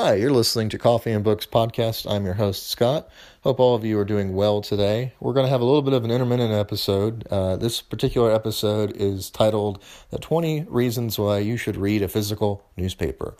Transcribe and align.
Hi, 0.00 0.14
you're 0.14 0.30
listening 0.30 0.68
to 0.68 0.78
Coffee 0.78 1.10
and 1.10 1.24
Books 1.24 1.44
podcast. 1.44 2.08
I'm 2.08 2.24
your 2.24 2.34
host, 2.34 2.70
Scott. 2.70 3.08
Hope 3.40 3.58
all 3.58 3.74
of 3.74 3.84
you 3.84 3.98
are 3.98 4.04
doing 4.04 4.32
well 4.32 4.60
today. 4.60 5.12
We're 5.18 5.32
going 5.32 5.46
to 5.46 5.50
have 5.50 5.60
a 5.60 5.64
little 5.64 5.82
bit 5.82 5.92
of 5.92 6.04
an 6.04 6.12
intermittent 6.12 6.52
episode. 6.52 7.26
Uh, 7.32 7.56
this 7.56 7.82
particular 7.82 8.32
episode 8.32 8.96
is 8.96 9.28
titled 9.28 9.82
The 10.10 10.18
20 10.18 10.66
Reasons 10.68 11.18
Why 11.18 11.38
You 11.38 11.56
Should 11.56 11.76
Read 11.76 12.02
a 12.02 12.06
Physical 12.06 12.64
Newspaper. 12.76 13.34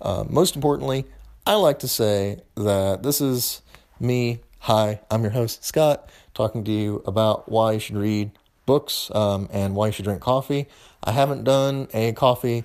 Uh, 0.00 0.24
most 0.28 0.56
importantly, 0.56 1.04
I 1.46 1.54
like 1.54 1.78
to 1.78 1.88
say 1.88 2.40
that 2.56 3.04
this 3.04 3.20
is 3.20 3.62
me. 4.00 4.40
Hi, 4.58 4.98
I'm 5.08 5.22
your 5.22 5.30
host, 5.30 5.64
Scott, 5.64 6.10
talking 6.34 6.64
to 6.64 6.72
you 6.72 7.04
about 7.06 7.48
why 7.48 7.74
you 7.74 7.78
should 7.78 7.96
read 7.96 8.32
books 8.66 9.08
um, 9.14 9.48
and 9.52 9.76
why 9.76 9.86
you 9.86 9.92
should 9.92 10.06
drink 10.06 10.20
coffee. 10.20 10.66
I 11.04 11.12
haven't 11.12 11.44
done 11.44 11.86
a 11.94 12.12
coffee 12.14 12.64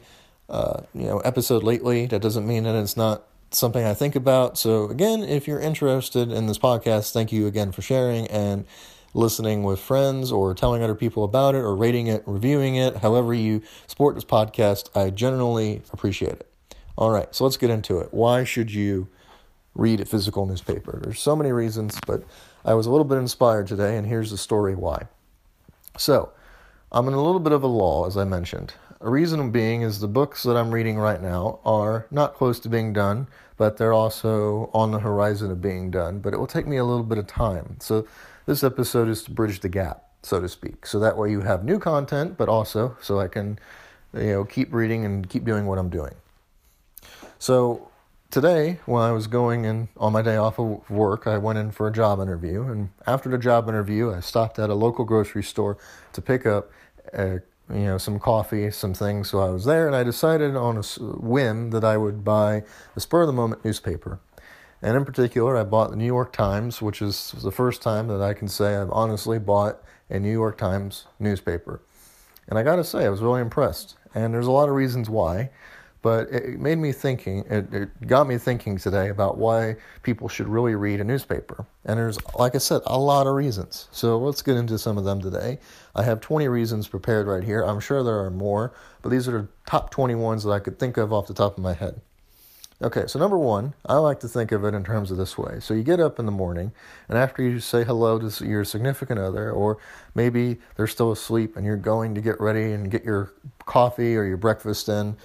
uh, 0.49 0.81
you 0.93 1.03
know 1.03 1.19
episode 1.19 1.63
lately. 1.63 2.05
That 2.05 2.21
doesn't 2.21 2.47
mean 2.47 2.63
that 2.63 2.75
it's 2.75 2.97
not 2.97 3.23
something 3.51 3.83
I 3.83 3.93
think 3.93 4.15
about. 4.15 4.57
So 4.57 4.89
again, 4.89 5.23
if 5.23 5.47
you're 5.47 5.59
interested 5.59 6.31
in 6.31 6.47
this 6.47 6.57
podcast, 6.57 7.11
thank 7.11 7.31
you 7.31 7.47
again 7.47 7.71
for 7.71 7.81
sharing 7.81 8.27
and 8.27 8.65
listening 9.13 9.63
with 9.63 9.79
friends 9.79 10.31
or 10.31 10.53
telling 10.53 10.83
other 10.83 10.95
people 10.95 11.23
about 11.23 11.55
it 11.55 11.59
or 11.59 11.75
rating 11.75 12.07
it, 12.07 12.23
reviewing 12.25 12.75
it, 12.75 12.97
however 12.97 13.33
you 13.33 13.61
support 13.87 14.15
this 14.15 14.25
podcast, 14.25 14.95
I 14.95 15.09
generally 15.09 15.81
appreciate 15.91 16.33
it. 16.33 16.47
All 16.97 17.11
right, 17.11 17.33
so 17.33 17.43
let's 17.43 17.57
get 17.57 17.69
into 17.69 17.99
it. 17.99 18.09
Why 18.11 18.43
should 18.43 18.71
you 18.71 19.07
read 19.75 20.01
a 20.01 20.05
physical 20.05 20.45
newspaper? 20.45 20.99
There's 21.01 21.19
so 21.19 21.35
many 21.35 21.51
reasons, 21.51 21.99
but 22.05 22.23
I 22.65 22.73
was 22.73 22.85
a 22.85 22.91
little 22.91 23.05
bit 23.05 23.17
inspired 23.17 23.67
today, 23.67 23.97
and 23.97 24.07
here's 24.07 24.31
the 24.31 24.37
story 24.37 24.75
why. 24.75 25.07
So, 25.97 26.31
I'm 26.91 27.07
in 27.07 27.13
a 27.13 27.21
little 27.21 27.39
bit 27.39 27.53
of 27.53 27.63
a 27.63 27.67
lull, 27.67 28.05
as 28.05 28.17
I 28.17 28.23
mentioned. 28.23 28.73
A 28.99 29.09
reason 29.11 29.51
being 29.51 29.83
is 29.83 29.99
the 29.99 30.07
books 30.07 30.41
that 30.41 30.57
I'm 30.57 30.71
reading 30.71 30.97
right 30.97 31.21
now 31.21 31.59
are 31.63 32.07
not 32.09 32.33
close 32.33 32.59
to 32.61 32.69
being 32.69 32.93
done, 32.93 33.27
but 33.55 33.77
they're 33.77 33.93
also 33.93 34.71
on 34.73 34.89
the 34.89 34.99
horizon 34.99 35.51
of 35.51 35.61
being 35.61 35.91
done. 35.91 36.17
But 36.19 36.33
it 36.33 36.37
will 36.37 36.47
take 36.47 36.65
me 36.65 36.77
a 36.77 36.83
little 36.83 37.03
bit 37.03 37.19
of 37.19 37.27
time. 37.27 37.77
So 37.79 38.07
this 38.47 38.63
episode 38.63 39.07
is 39.07 39.21
to 39.23 39.31
bridge 39.31 39.59
the 39.59 39.69
gap, 39.69 40.03
so 40.23 40.41
to 40.41 40.49
speak. 40.49 40.87
So 40.87 40.99
that 40.99 41.15
way 41.15 41.29
you 41.29 41.41
have 41.41 41.63
new 41.63 41.77
content, 41.77 42.37
but 42.37 42.49
also 42.49 42.97
so 42.99 43.19
I 43.19 43.27
can, 43.27 43.59
you 44.15 44.31
know, 44.31 44.45
keep 44.45 44.73
reading 44.73 45.05
and 45.05 45.29
keep 45.29 45.45
doing 45.45 45.67
what 45.67 45.77
I'm 45.77 45.89
doing. 45.89 46.15
So 47.37 47.91
today, 48.31 48.79
when 48.87 49.03
I 49.03 49.11
was 49.11 49.27
going 49.27 49.65
in 49.65 49.89
on 49.97 50.11
my 50.11 50.23
day 50.23 50.37
off 50.37 50.57
of 50.57 50.89
work, 50.89 51.27
I 51.27 51.37
went 51.37 51.59
in 51.59 51.69
for 51.69 51.87
a 51.87 51.91
job 51.91 52.19
interview. 52.19 52.63
And 52.63 52.89
after 53.05 53.29
the 53.29 53.37
job 53.37 53.69
interview, 53.69 54.11
I 54.11 54.21
stopped 54.21 54.57
at 54.57 54.71
a 54.71 54.75
local 54.75 55.05
grocery 55.05 55.43
store 55.43 55.77
to 56.13 56.21
pick 56.21 56.47
up 56.47 56.71
a 57.13 57.41
you 57.69 57.85
know, 57.85 57.97
some 57.97 58.19
coffee, 58.19 58.71
some 58.71 58.93
things. 58.93 59.29
So 59.29 59.39
I 59.39 59.49
was 59.49 59.65
there, 59.65 59.87
and 59.87 59.95
I 59.95 60.03
decided 60.03 60.55
on 60.55 60.77
a 60.77 60.81
whim 61.03 61.71
that 61.71 61.83
I 61.83 61.97
would 61.97 62.23
buy 62.23 62.63
a 62.95 62.99
spur 62.99 63.21
of 63.21 63.27
the 63.27 63.33
moment 63.33 63.65
newspaper. 63.65 64.19
And 64.81 64.95
in 64.95 65.05
particular, 65.05 65.57
I 65.57 65.63
bought 65.63 65.89
the 65.89 65.95
New 65.95 66.05
York 66.05 66.31
Times, 66.31 66.81
which 66.81 67.01
is 67.01 67.33
the 67.43 67.51
first 67.51 67.81
time 67.81 68.07
that 68.07 68.21
I 68.21 68.33
can 68.33 68.47
say 68.47 68.75
I've 68.75 68.91
honestly 68.91 69.39
bought 69.39 69.81
a 70.09 70.19
New 70.19 70.31
York 70.31 70.57
Times 70.57 71.05
newspaper. 71.19 71.81
And 72.47 72.57
I 72.57 72.63
got 72.63 72.77
to 72.77 72.83
say, 72.83 73.05
I 73.05 73.09
was 73.09 73.21
really 73.21 73.41
impressed. 73.41 73.95
And 74.13 74.33
there's 74.33 74.47
a 74.47 74.51
lot 74.51 74.69
of 74.69 74.75
reasons 74.75 75.09
why 75.09 75.49
but 76.01 76.29
it 76.31 76.59
made 76.59 76.77
me 76.77 76.91
thinking 76.91 77.43
it, 77.49 77.73
it, 77.73 78.07
got 78.07 78.27
me 78.27 78.37
thinking 78.37 78.77
today 78.77 79.09
about 79.09 79.37
why 79.37 79.75
people 80.03 80.29
should 80.29 80.47
really 80.47 80.75
read 80.75 81.01
a 81.01 81.03
newspaper. 81.03 81.65
And 81.85 81.97
there's 81.97 82.17
like 82.35 82.55
i 82.55 82.59
said 82.59 82.81
a 82.85 82.99
lot 82.99 83.27
of 83.27 83.33
reasons. 83.33 83.87
So 83.91 84.17
let's 84.17 84.41
get 84.41 84.57
into 84.57 84.77
some 84.77 84.97
of 84.97 85.03
them 85.03 85.21
today. 85.21 85.59
I 85.95 86.03
have 86.03 86.21
20 86.21 86.47
reasons 86.47 86.87
prepared 86.87 87.27
right 87.27 87.43
here. 87.43 87.63
I'm 87.63 87.79
sure 87.79 88.03
there 88.03 88.19
are 88.19 88.29
more 88.29 88.73
but 89.01 89.09
these 89.09 89.27
are 89.27 89.41
the 89.43 89.47
top 89.65 89.89
20 89.89 90.15
ones 90.15 90.43
that 90.43 90.51
i 90.51 90.59
could 90.59 90.79
think 90.79 90.97
of 90.97 91.11
off 91.13 91.27
the 91.27 91.33
top 91.33 91.57
of 91.57 91.63
my 91.63 91.73
head. 91.73 91.99
Okay 92.81 93.07
so 93.07 93.17
number 93.17 93.37
one 93.37 93.73
i 93.87 93.95
like 93.95 94.19
to 94.19 94.27
think 94.27 94.51
of 94.51 94.63
it 94.63 94.75
in 94.75 94.83
terms 94.83 95.09
of 95.09 95.17
this 95.17 95.37
way. 95.37 95.59
So 95.59 95.73
you 95.73 95.81
get 95.83 95.99
up 95.99 96.19
in 96.19 96.27
the 96.27 96.31
morning 96.31 96.71
and 97.09 97.17
after 97.17 97.41
you 97.41 97.59
say 97.59 97.83
hello 97.83 98.19
to 98.19 98.45
your 98.45 98.63
significant 98.63 99.19
other 99.19 99.51
or 99.51 99.79
maybe 100.13 100.59
they're 100.75 100.85
still 100.85 101.11
asleep 101.11 101.57
and 101.57 101.65
you're 101.65 101.75
going 101.75 102.13
to 102.13 102.21
get 102.21 102.39
ready 102.39 102.71
and 102.71 102.91
get 102.91 103.03
your 103.03 103.33
coffee 103.65 104.15
or 104.15 104.25
your 104.25 104.37
breakfast 104.37 104.89
in 104.89 105.17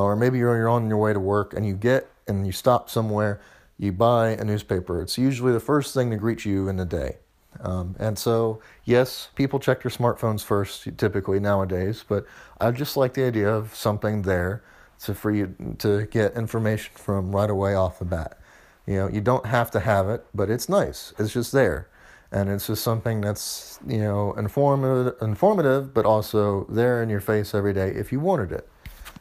or 0.00 0.16
maybe 0.16 0.38
you're 0.38 0.68
on 0.68 0.88
your 0.88 0.98
way 0.98 1.12
to 1.12 1.20
work 1.20 1.52
and 1.54 1.66
you 1.66 1.74
get 1.74 2.08
and 2.26 2.46
you 2.46 2.52
stop 2.52 2.88
somewhere, 2.88 3.40
you 3.78 3.92
buy 3.92 4.30
a 4.30 4.44
newspaper. 4.44 5.00
It's 5.02 5.18
usually 5.18 5.52
the 5.52 5.60
first 5.60 5.94
thing 5.94 6.10
to 6.10 6.16
greet 6.16 6.44
you 6.44 6.68
in 6.68 6.76
the 6.76 6.84
day. 6.84 7.18
Um, 7.60 7.94
and 7.98 8.18
so, 8.18 8.60
yes, 8.84 9.28
people 9.34 9.58
check 9.58 9.82
their 9.82 9.90
smartphones 9.90 10.42
first 10.42 10.88
typically 10.96 11.38
nowadays, 11.38 12.04
but 12.08 12.26
I 12.60 12.70
just 12.70 12.96
like 12.96 13.14
the 13.14 13.24
idea 13.24 13.52
of 13.52 13.74
something 13.74 14.22
there 14.22 14.62
to, 15.02 15.14
for 15.14 15.30
you 15.30 15.54
to 15.78 16.06
get 16.06 16.34
information 16.34 16.92
from 16.94 17.34
right 17.34 17.50
away 17.50 17.74
off 17.74 17.98
the 17.98 18.04
bat. 18.04 18.38
You 18.86 18.96
know, 18.96 19.08
you 19.08 19.20
don't 19.20 19.46
have 19.46 19.70
to 19.72 19.80
have 19.80 20.08
it, 20.08 20.24
but 20.34 20.48
it's 20.48 20.68
nice. 20.68 21.12
It's 21.18 21.32
just 21.32 21.52
there. 21.52 21.88
And 22.30 22.48
it's 22.48 22.66
just 22.66 22.82
something 22.82 23.20
that's, 23.20 23.78
you 23.86 23.98
know, 23.98 24.32
informative, 24.34 25.14
informative, 25.20 25.92
but 25.92 26.06
also 26.06 26.64
there 26.70 27.02
in 27.02 27.10
your 27.10 27.20
face 27.20 27.54
every 27.54 27.74
day 27.74 27.90
if 27.90 28.10
you 28.10 28.20
wanted 28.20 28.52
it. 28.52 28.66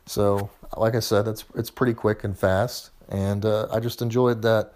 So 0.05 0.49
like 0.77 0.95
I 0.95 0.99
said, 0.99 1.27
it's 1.27 1.45
it's 1.55 1.69
pretty 1.69 1.93
quick 1.93 2.23
and 2.23 2.37
fast, 2.37 2.91
and 3.09 3.45
uh, 3.45 3.67
I 3.71 3.79
just 3.79 4.01
enjoyed 4.01 4.41
that. 4.43 4.73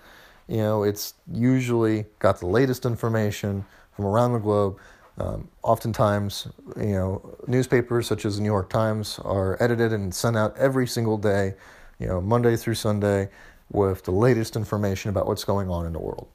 You 0.48 0.58
know, 0.58 0.84
it's 0.84 1.16
usually 1.32 2.06
got 2.20 2.40
the 2.40 2.46
latest 2.46 2.86
information 2.86 3.66
from 3.96 4.06
around 4.06 4.34
the 4.34 4.40
globe. 4.40 4.78
Um, 5.18 5.48
oftentimes, 5.64 6.48
you 6.76 6.94
know, 6.94 7.38
newspapers 7.48 8.06
such 8.06 8.26
as 8.26 8.36
the 8.36 8.42
New 8.42 8.50
York 8.50 8.70
Times 8.70 9.18
are 9.24 9.58
edited 9.64 9.94
and 9.94 10.14
sent 10.14 10.36
out 10.36 10.56
every 10.58 10.86
single 10.86 11.18
day, 11.18 11.54
you 12.00 12.08
know, 12.08 12.20
Monday 12.20 12.58
through 12.58 12.76
Sunday, 12.76 13.30
with 13.72 14.04
the 14.04 14.12
latest 14.12 14.56
information 14.56 15.10
about 15.10 15.26
what's 15.26 15.46
going 15.46 15.70
on 15.70 15.86
in 15.86 15.94
the 15.94 16.00
world. 16.00 16.28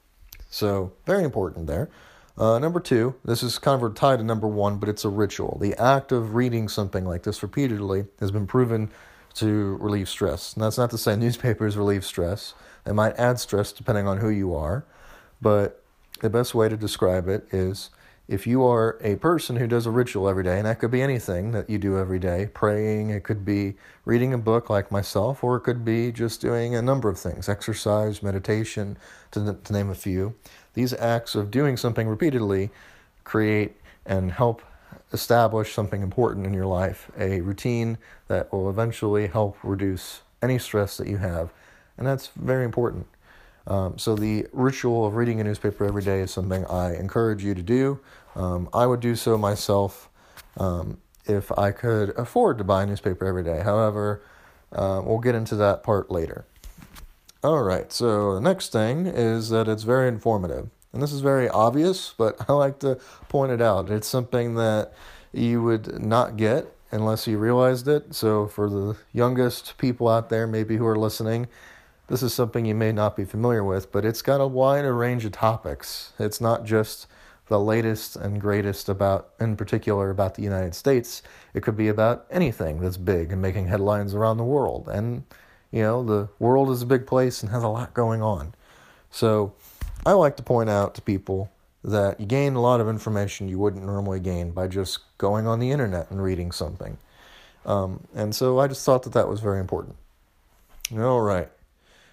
So, 0.48 0.92
very 1.06 1.24
important 1.24 1.66
there. 1.66 1.90
Uh, 2.38 2.58
number 2.58 2.80
two, 2.80 3.14
this 3.22 3.42
is 3.42 3.58
kind 3.58 3.82
of 3.82 3.94
tied 3.94 4.18
to 4.18 4.24
number 4.24 4.48
one, 4.48 4.78
but 4.78 4.88
it's 4.88 5.04
a 5.04 5.10
ritual. 5.10 5.58
The 5.60 5.74
act 5.80 6.10
of 6.10 6.34
reading 6.34 6.68
something 6.68 7.04
like 7.04 7.22
this 7.22 7.42
repeatedly 7.42 8.06
has 8.18 8.30
been 8.30 8.46
proven 8.46 8.90
to 9.34 9.76
relieve 9.80 10.08
stress. 10.08 10.54
And 10.54 10.62
that's 10.62 10.78
not 10.78 10.90
to 10.90 10.98
say 10.98 11.16
newspapers 11.16 11.76
relieve 11.76 12.04
stress. 12.04 12.54
They 12.84 12.92
might 12.92 13.18
add 13.18 13.38
stress 13.38 13.72
depending 13.72 14.06
on 14.06 14.18
who 14.18 14.28
you 14.30 14.54
are, 14.54 14.84
but 15.40 15.82
the 16.20 16.30
best 16.30 16.54
way 16.54 16.68
to 16.68 16.76
describe 16.76 17.28
it 17.28 17.46
is 17.52 17.90
if 18.30 18.46
you 18.46 18.64
are 18.64 18.96
a 19.02 19.16
person 19.16 19.56
who 19.56 19.66
does 19.66 19.86
a 19.86 19.90
ritual 19.90 20.28
every 20.28 20.44
day, 20.44 20.58
and 20.58 20.66
that 20.66 20.78
could 20.78 20.92
be 20.92 21.02
anything 21.02 21.50
that 21.50 21.68
you 21.68 21.78
do 21.78 21.98
every 21.98 22.20
day 22.20 22.48
praying, 22.54 23.10
it 23.10 23.24
could 23.24 23.44
be 23.44 23.74
reading 24.04 24.32
a 24.32 24.38
book 24.38 24.70
like 24.70 24.92
myself, 24.92 25.42
or 25.42 25.56
it 25.56 25.62
could 25.62 25.84
be 25.84 26.12
just 26.12 26.40
doing 26.40 26.76
a 26.76 26.80
number 26.80 27.08
of 27.08 27.18
things 27.18 27.48
exercise, 27.48 28.22
meditation, 28.22 28.96
to, 29.32 29.58
to 29.64 29.72
name 29.72 29.90
a 29.90 29.96
few. 29.96 30.36
These 30.74 30.92
acts 30.94 31.34
of 31.34 31.50
doing 31.50 31.76
something 31.76 32.06
repeatedly 32.06 32.70
create 33.24 33.74
and 34.06 34.30
help 34.30 34.62
establish 35.12 35.72
something 35.72 36.02
important 36.02 36.46
in 36.46 36.54
your 36.54 36.66
life, 36.66 37.10
a 37.18 37.40
routine 37.40 37.98
that 38.28 38.52
will 38.52 38.70
eventually 38.70 39.26
help 39.26 39.56
reduce 39.62 40.22
any 40.42 40.58
stress 40.58 40.96
that 40.96 41.08
you 41.08 41.18
have. 41.18 41.50
And 41.98 42.06
that's 42.06 42.28
very 42.28 42.64
important. 42.64 43.06
Um, 43.66 43.98
so, 43.98 44.14
the 44.14 44.46
ritual 44.52 45.06
of 45.06 45.14
reading 45.14 45.40
a 45.40 45.44
newspaper 45.44 45.84
every 45.84 46.02
day 46.02 46.20
is 46.20 46.30
something 46.30 46.64
I 46.66 46.94
encourage 46.94 47.44
you 47.44 47.54
to 47.54 47.62
do. 47.62 48.00
Um, 48.34 48.68
I 48.72 48.86
would 48.86 49.00
do 49.00 49.14
so 49.14 49.36
myself 49.36 50.08
um, 50.56 50.98
if 51.26 51.56
I 51.58 51.70
could 51.70 52.10
afford 52.18 52.58
to 52.58 52.64
buy 52.64 52.84
a 52.84 52.86
newspaper 52.86 53.26
every 53.26 53.44
day. 53.44 53.60
However, 53.60 54.22
uh, 54.72 55.02
we'll 55.04 55.18
get 55.18 55.34
into 55.34 55.56
that 55.56 55.82
part 55.82 56.10
later. 56.10 56.46
All 57.42 57.62
right, 57.62 57.92
so 57.92 58.34
the 58.34 58.40
next 58.40 58.72
thing 58.72 59.06
is 59.06 59.50
that 59.50 59.68
it's 59.68 59.82
very 59.82 60.08
informative. 60.08 60.68
And 60.92 61.02
this 61.02 61.12
is 61.12 61.20
very 61.20 61.48
obvious, 61.48 62.14
but 62.16 62.36
I 62.48 62.52
like 62.52 62.78
to 62.80 62.98
point 63.28 63.52
it 63.52 63.62
out. 63.62 63.90
It's 63.90 64.08
something 64.08 64.54
that 64.56 64.92
you 65.32 65.62
would 65.62 66.02
not 66.02 66.36
get 66.36 66.66
unless 66.90 67.26
you 67.26 67.38
realized 67.38 67.86
it. 67.88 68.14
So, 68.14 68.46
for 68.46 68.68
the 68.68 68.96
youngest 69.12 69.78
people 69.78 70.08
out 70.08 70.28
there, 70.28 70.46
maybe 70.46 70.76
who 70.76 70.86
are 70.86 70.98
listening, 70.98 71.48
this 72.08 72.22
is 72.22 72.34
something 72.34 72.66
you 72.66 72.74
may 72.74 72.90
not 72.90 73.16
be 73.16 73.24
familiar 73.24 73.62
with, 73.62 73.92
but 73.92 74.04
it's 74.04 74.22
got 74.22 74.40
a 74.40 74.46
wider 74.46 74.94
range 74.94 75.24
of 75.24 75.32
topics. 75.32 76.12
It's 76.18 76.40
not 76.40 76.64
just 76.64 77.06
the 77.46 77.60
latest 77.60 78.16
and 78.16 78.40
greatest 78.40 78.88
about, 78.88 79.30
in 79.40 79.56
particular, 79.56 80.10
about 80.10 80.34
the 80.34 80.42
United 80.42 80.74
States. 80.74 81.22
It 81.54 81.62
could 81.62 81.76
be 81.76 81.88
about 81.88 82.26
anything 82.30 82.80
that's 82.80 82.96
big 82.96 83.32
and 83.32 83.40
making 83.40 83.66
headlines 83.68 84.14
around 84.14 84.38
the 84.38 84.44
world. 84.44 84.88
And, 84.88 85.24
you 85.70 85.82
know, 85.82 86.02
the 86.04 86.28
world 86.38 86.70
is 86.70 86.82
a 86.82 86.86
big 86.86 87.06
place 87.06 87.42
and 87.42 87.50
has 87.52 87.62
a 87.62 87.68
lot 87.68 87.94
going 87.94 88.22
on. 88.22 88.54
So, 89.10 89.52
I 90.04 90.12
like 90.12 90.36
to 90.36 90.42
point 90.42 90.70
out 90.70 90.94
to 90.94 91.02
people 91.02 91.50
that 91.84 92.20
you 92.20 92.26
gain 92.26 92.54
a 92.54 92.60
lot 92.60 92.80
of 92.80 92.88
information 92.88 93.48
you 93.48 93.58
wouldn't 93.58 93.84
normally 93.84 94.20
gain 94.20 94.50
by 94.50 94.66
just 94.66 95.00
going 95.18 95.46
on 95.46 95.60
the 95.60 95.70
internet 95.70 96.10
and 96.10 96.22
reading 96.22 96.52
something. 96.52 96.98
Um, 97.66 98.06
and 98.14 98.34
so 98.34 98.58
I 98.58 98.68
just 98.68 98.84
thought 98.84 99.02
that 99.04 99.12
that 99.12 99.28
was 99.28 99.40
very 99.40 99.60
important. 99.60 99.96
All 100.96 101.20
right. 101.20 101.48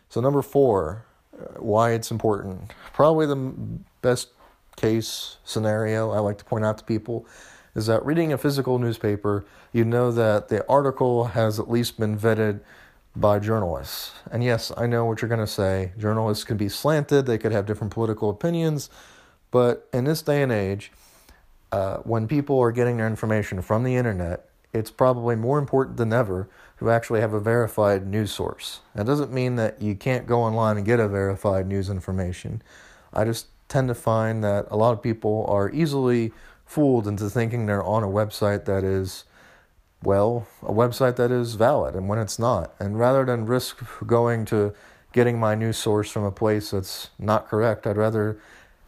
So, 0.09 0.21
number 0.21 0.41
four, 0.41 1.05
uh, 1.37 1.59
why 1.59 1.91
it's 1.91 2.11
important. 2.11 2.73
Probably 2.93 3.25
the 3.25 3.53
best 4.01 4.29
case 4.75 5.37
scenario 5.43 6.11
I 6.11 6.19
like 6.19 6.37
to 6.37 6.45
point 6.45 6.63
out 6.63 6.77
to 6.77 6.83
people 6.83 7.25
is 7.75 7.87
that 7.87 8.05
reading 8.05 8.33
a 8.33 8.37
physical 8.37 8.79
newspaper, 8.79 9.45
you 9.71 9.83
know 9.83 10.11
that 10.11 10.49
the 10.49 10.65
article 10.67 11.25
has 11.25 11.59
at 11.59 11.69
least 11.69 11.99
been 11.99 12.17
vetted 12.17 12.59
by 13.19 13.39
journalists. 13.39 14.11
And 14.31 14.43
yes, 14.43 14.71
I 14.77 14.87
know 14.87 15.05
what 15.05 15.21
you're 15.21 15.29
going 15.29 15.39
to 15.39 15.47
say. 15.47 15.91
Journalists 15.97 16.43
can 16.43 16.57
be 16.57 16.69
slanted, 16.69 17.25
they 17.25 17.37
could 17.37 17.51
have 17.51 17.65
different 17.65 17.93
political 17.93 18.29
opinions, 18.29 18.89
but 19.51 19.87
in 19.93 20.03
this 20.03 20.21
day 20.21 20.41
and 20.41 20.51
age, 20.51 20.91
uh, 21.71 21.97
when 21.97 22.27
people 22.27 22.59
are 22.59 22.71
getting 22.71 22.97
their 22.97 23.07
information 23.07 23.61
from 23.61 23.83
the 23.83 23.95
internet, 23.95 24.49
it's 24.73 24.91
probably 24.91 25.35
more 25.35 25.57
important 25.57 25.97
than 25.97 26.13
ever 26.13 26.49
to 26.79 26.91
actually 26.91 27.21
have 27.21 27.33
a 27.33 27.39
verified 27.39 28.05
news 28.05 28.31
source. 28.31 28.81
That 28.95 29.05
doesn't 29.05 29.31
mean 29.31 29.55
that 29.55 29.81
you 29.81 29.95
can't 29.95 30.27
go 30.27 30.41
online 30.41 30.77
and 30.77 30.85
get 30.85 30.99
a 30.99 31.07
verified 31.07 31.67
news 31.67 31.89
information. 31.89 32.61
I 33.13 33.25
just 33.25 33.47
tend 33.67 33.87
to 33.87 33.95
find 33.95 34.43
that 34.43 34.67
a 34.69 34.77
lot 34.77 34.93
of 34.93 35.01
people 35.01 35.45
are 35.49 35.71
easily 35.71 36.31
fooled 36.65 37.07
into 37.07 37.29
thinking 37.29 37.65
they're 37.65 37.83
on 37.83 38.03
a 38.03 38.07
website 38.07 38.65
that 38.65 38.83
is, 38.83 39.23
well, 40.03 40.47
a 40.61 40.71
website 40.71 41.15
that 41.15 41.31
is 41.31 41.55
valid 41.55 41.95
and 41.95 42.07
when 42.07 42.19
it's 42.19 42.37
not. 42.37 42.73
And 42.79 42.99
rather 42.99 43.25
than 43.25 43.45
risk 43.45 43.83
going 44.05 44.45
to 44.45 44.73
getting 45.11 45.39
my 45.39 45.55
news 45.55 45.77
source 45.77 46.11
from 46.11 46.23
a 46.23 46.31
place 46.31 46.71
that's 46.71 47.09
not 47.17 47.47
correct, 47.47 47.87
I'd 47.87 47.97
rather 47.97 48.39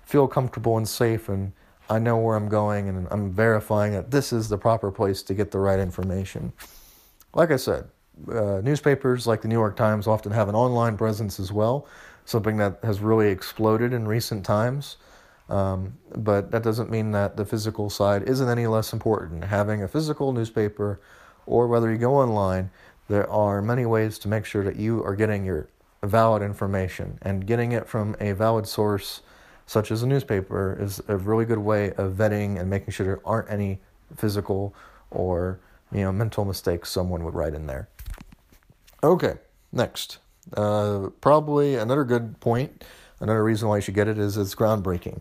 feel 0.05 0.27
comfortable 0.27 0.77
and 0.77 0.87
safe 0.87 1.29
and 1.29 1.53
I 1.89 1.97
know 1.97 2.17
where 2.17 2.35
I'm 2.35 2.49
going 2.49 2.87
and 2.87 3.07
I'm 3.09 3.31
verifying 3.31 3.93
that 3.93 4.11
this 4.11 4.31
is 4.31 4.49
the 4.49 4.57
proper 4.57 4.91
place 4.91 5.23
to 5.23 5.33
get 5.33 5.51
the 5.51 5.57
right 5.57 5.79
information. 5.79 6.53
Like 7.33 7.51
I 7.51 7.55
said, 7.55 7.87
uh, 8.31 8.61
newspapers 8.63 9.25
like 9.25 9.41
the 9.41 9.47
New 9.47 9.55
York 9.55 9.75
Times 9.75 10.05
often 10.05 10.31
have 10.31 10.49
an 10.49 10.55
online 10.55 10.97
presence 10.97 11.39
as 11.39 11.51
well, 11.51 11.87
something 12.25 12.57
that 12.57 12.79
has 12.83 12.99
really 12.99 13.29
exploded 13.29 13.93
in 13.93 14.07
recent 14.07 14.45
times. 14.45 14.97
Um, 15.49 15.97
but 16.15 16.51
that 16.51 16.63
doesn't 16.63 16.91
mean 16.91 17.11
that 17.11 17.35
the 17.35 17.45
physical 17.45 17.89
side 17.89 18.23
isn't 18.23 18.47
any 18.47 18.67
less 18.67 18.93
important. 18.93 19.43
Having 19.45 19.83
a 19.83 19.87
physical 19.87 20.31
newspaper 20.31 21.01
or 21.45 21.67
whether 21.67 21.91
you 21.91 21.97
go 21.97 22.15
online, 22.15 22.69
there 23.07 23.27
are 23.29 23.61
many 23.61 23.85
ways 23.85 24.19
to 24.19 24.27
make 24.27 24.45
sure 24.45 24.63
that 24.63 24.75
you 24.75 25.03
are 25.03 25.15
getting 25.15 25.43
your 25.43 25.67
valid 26.03 26.43
information 26.43 27.17
and 27.23 27.47
getting 27.47 27.71
it 27.71 27.87
from 27.87 28.15
a 28.21 28.31
valid 28.33 28.67
source 28.67 29.21
such 29.69 29.91
as 29.91 30.01
a 30.01 30.07
newspaper, 30.07 30.75
is 30.81 30.99
a 31.07 31.15
really 31.15 31.45
good 31.45 31.59
way 31.59 31.91
of 31.91 32.13
vetting 32.13 32.59
and 32.59 32.67
making 32.71 32.91
sure 32.91 33.05
there 33.05 33.19
aren't 33.23 33.47
any 33.51 33.79
physical 34.15 34.73
or 35.11 35.59
you 35.91 36.01
know 36.01 36.11
mental 36.11 36.43
mistakes 36.43 36.89
someone 36.89 37.23
would 37.23 37.35
write 37.35 37.53
in 37.53 37.67
there. 37.67 37.87
Okay, 39.03 39.35
next, 39.71 40.17
uh, 40.57 41.09
probably 41.21 41.75
another 41.75 42.03
good 42.03 42.39
point. 42.39 42.83
Another 43.19 43.43
reason 43.43 43.67
why 43.67 43.75
you 43.75 43.81
should 43.81 43.93
get 43.93 44.07
it 44.07 44.17
is 44.17 44.37
it's 44.37 44.55
groundbreaking. 44.55 45.19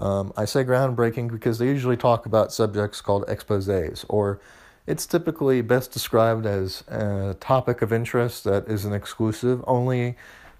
Um, 0.00 0.32
I 0.36 0.46
say 0.46 0.64
groundbreaking 0.64 1.30
because 1.30 1.58
they 1.58 1.66
usually 1.66 1.96
talk 1.96 2.24
about 2.24 2.52
subjects 2.52 3.00
called 3.02 3.26
exposés, 3.26 4.04
or 4.08 4.40
it's 4.86 5.06
typically 5.06 5.60
best 5.60 5.92
described 5.92 6.46
as 6.46 6.82
a 6.88 7.36
topic 7.38 7.82
of 7.82 7.92
interest 7.92 8.44
that 8.44 8.66
is 8.66 8.86
an 8.86 8.94
exclusive 8.94 9.62
only 9.66 10.16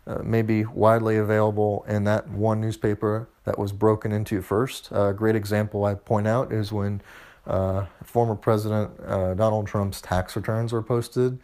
uh, 0.07 0.19
maybe 0.23 0.65
widely 0.65 1.17
available 1.17 1.85
in 1.89 2.05
that 2.05 2.29
one 2.29 2.61
newspaper 2.61 3.29
that 3.45 3.59
was 3.59 3.73
broken 3.73 4.13
into 4.13 4.43
first. 4.43 4.91
a 4.93 5.13
great 5.13 5.37
example 5.37 5.85
I 5.85 5.95
point 5.95 6.27
out 6.27 6.53
is 6.53 6.71
when 6.71 7.01
uh, 7.47 7.87
former 8.05 8.35
President 8.35 8.91
uh, 9.07 9.35
Donald 9.35 9.67
Trump's 9.67 10.01
tax 10.01 10.37
returns 10.37 10.73
were 10.73 10.83
posted 10.83 11.39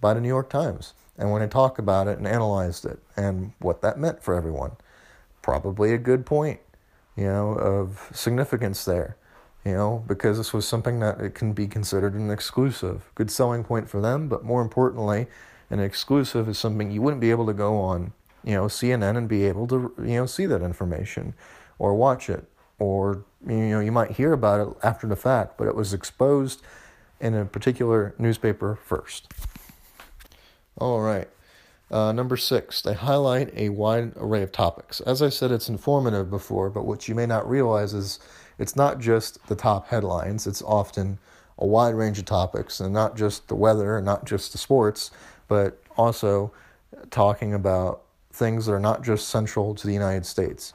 by 0.00 0.14
the 0.14 0.20
New 0.20 0.28
York 0.28 0.50
Times. 0.50 0.92
And 1.16 1.32
when 1.32 1.42
they 1.42 1.48
talked 1.48 1.78
about 1.78 2.06
it 2.06 2.18
and 2.18 2.26
analyzed 2.26 2.84
it 2.84 3.00
and 3.16 3.52
what 3.58 3.80
that 3.82 3.98
meant 3.98 4.22
for 4.22 4.34
everyone, 4.34 4.72
probably 5.42 5.92
a 5.92 5.98
good 5.98 6.24
point, 6.26 6.60
you 7.18 7.24
know, 7.24 7.54
of 7.54 8.08
significance 8.14 8.84
there, 8.84 9.16
you 9.64 9.72
know, 9.72 10.04
because 10.06 10.36
this 10.36 10.52
was 10.52 10.68
something 10.68 11.00
that 11.00 11.20
it 11.20 11.34
can 11.34 11.52
be 11.52 11.66
considered 11.66 12.14
an 12.14 12.30
exclusive. 12.30 13.10
Good 13.16 13.28
selling 13.28 13.64
point 13.64 13.90
for 13.90 14.00
them, 14.00 14.28
but 14.28 14.44
more 14.44 14.62
importantly, 14.62 15.26
an 15.68 15.80
exclusive 15.80 16.48
is 16.48 16.58
something 16.58 16.92
you 16.92 17.02
wouldn't 17.02 17.20
be 17.20 17.32
able 17.32 17.46
to 17.46 17.52
go 17.52 17.76
on, 17.80 18.12
you 18.44 18.54
know, 18.54 18.66
CNN 18.66 19.16
and 19.16 19.28
be 19.28 19.44
able 19.46 19.66
to, 19.66 19.92
you 19.98 20.14
know, 20.14 20.26
see 20.26 20.46
that 20.46 20.62
information 20.62 21.34
or 21.80 21.96
watch 21.96 22.30
it 22.30 22.44
or 22.78 23.24
you 23.46 23.54
know 23.54 23.80
you 23.80 23.92
might 23.92 24.12
hear 24.12 24.32
about 24.32 24.68
it 24.68 24.76
after 24.84 25.06
the 25.06 25.16
fact, 25.16 25.58
but 25.58 25.66
it 25.66 25.74
was 25.74 25.92
exposed 25.92 26.62
in 27.20 27.34
a 27.34 27.44
particular 27.44 28.14
newspaper 28.18 28.78
first. 28.84 29.32
All 30.76 31.00
right. 31.00 31.28
Uh, 31.90 32.12
number 32.12 32.36
six, 32.36 32.82
they 32.82 32.92
highlight 32.92 33.50
a 33.56 33.70
wide 33.70 34.12
array 34.16 34.42
of 34.42 34.52
topics. 34.52 35.00
As 35.00 35.22
I 35.22 35.30
said, 35.30 35.50
it's 35.50 35.68
informative 35.68 36.28
before, 36.30 36.68
but 36.68 36.84
what 36.84 37.08
you 37.08 37.14
may 37.14 37.24
not 37.24 37.48
realize 37.48 37.94
is 37.94 38.18
it's 38.58 38.76
not 38.76 38.98
just 38.98 39.46
the 39.48 39.54
top 39.54 39.88
headlines, 39.88 40.46
it's 40.46 40.62
often 40.62 41.18
a 41.56 41.66
wide 41.66 41.94
range 41.94 42.18
of 42.18 42.26
topics, 42.26 42.80
and 42.80 42.92
not 42.92 43.16
just 43.16 43.48
the 43.48 43.54
weather 43.54 43.96
and 43.96 44.04
not 44.04 44.26
just 44.26 44.52
the 44.52 44.58
sports, 44.58 45.10
but 45.48 45.82
also 45.96 46.52
talking 47.10 47.54
about 47.54 48.02
things 48.32 48.66
that 48.66 48.72
are 48.72 48.80
not 48.80 49.02
just 49.02 49.28
central 49.28 49.74
to 49.74 49.86
the 49.86 49.92
United 49.92 50.26
States. 50.26 50.74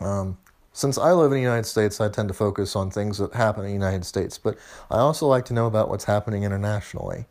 Um, 0.00 0.38
since 0.72 0.96
I 0.96 1.12
live 1.12 1.32
in 1.32 1.36
the 1.36 1.42
United 1.42 1.66
States, 1.66 2.00
I 2.00 2.08
tend 2.08 2.28
to 2.28 2.34
focus 2.34 2.74
on 2.74 2.90
things 2.90 3.18
that 3.18 3.34
happen 3.34 3.64
in 3.64 3.68
the 3.68 3.74
United 3.74 4.06
States, 4.06 4.38
but 4.38 4.56
I 4.90 4.98
also 4.98 5.26
like 5.26 5.44
to 5.46 5.54
know 5.54 5.66
about 5.66 5.90
what's 5.90 6.04
happening 6.04 6.44
internationally. 6.44 7.26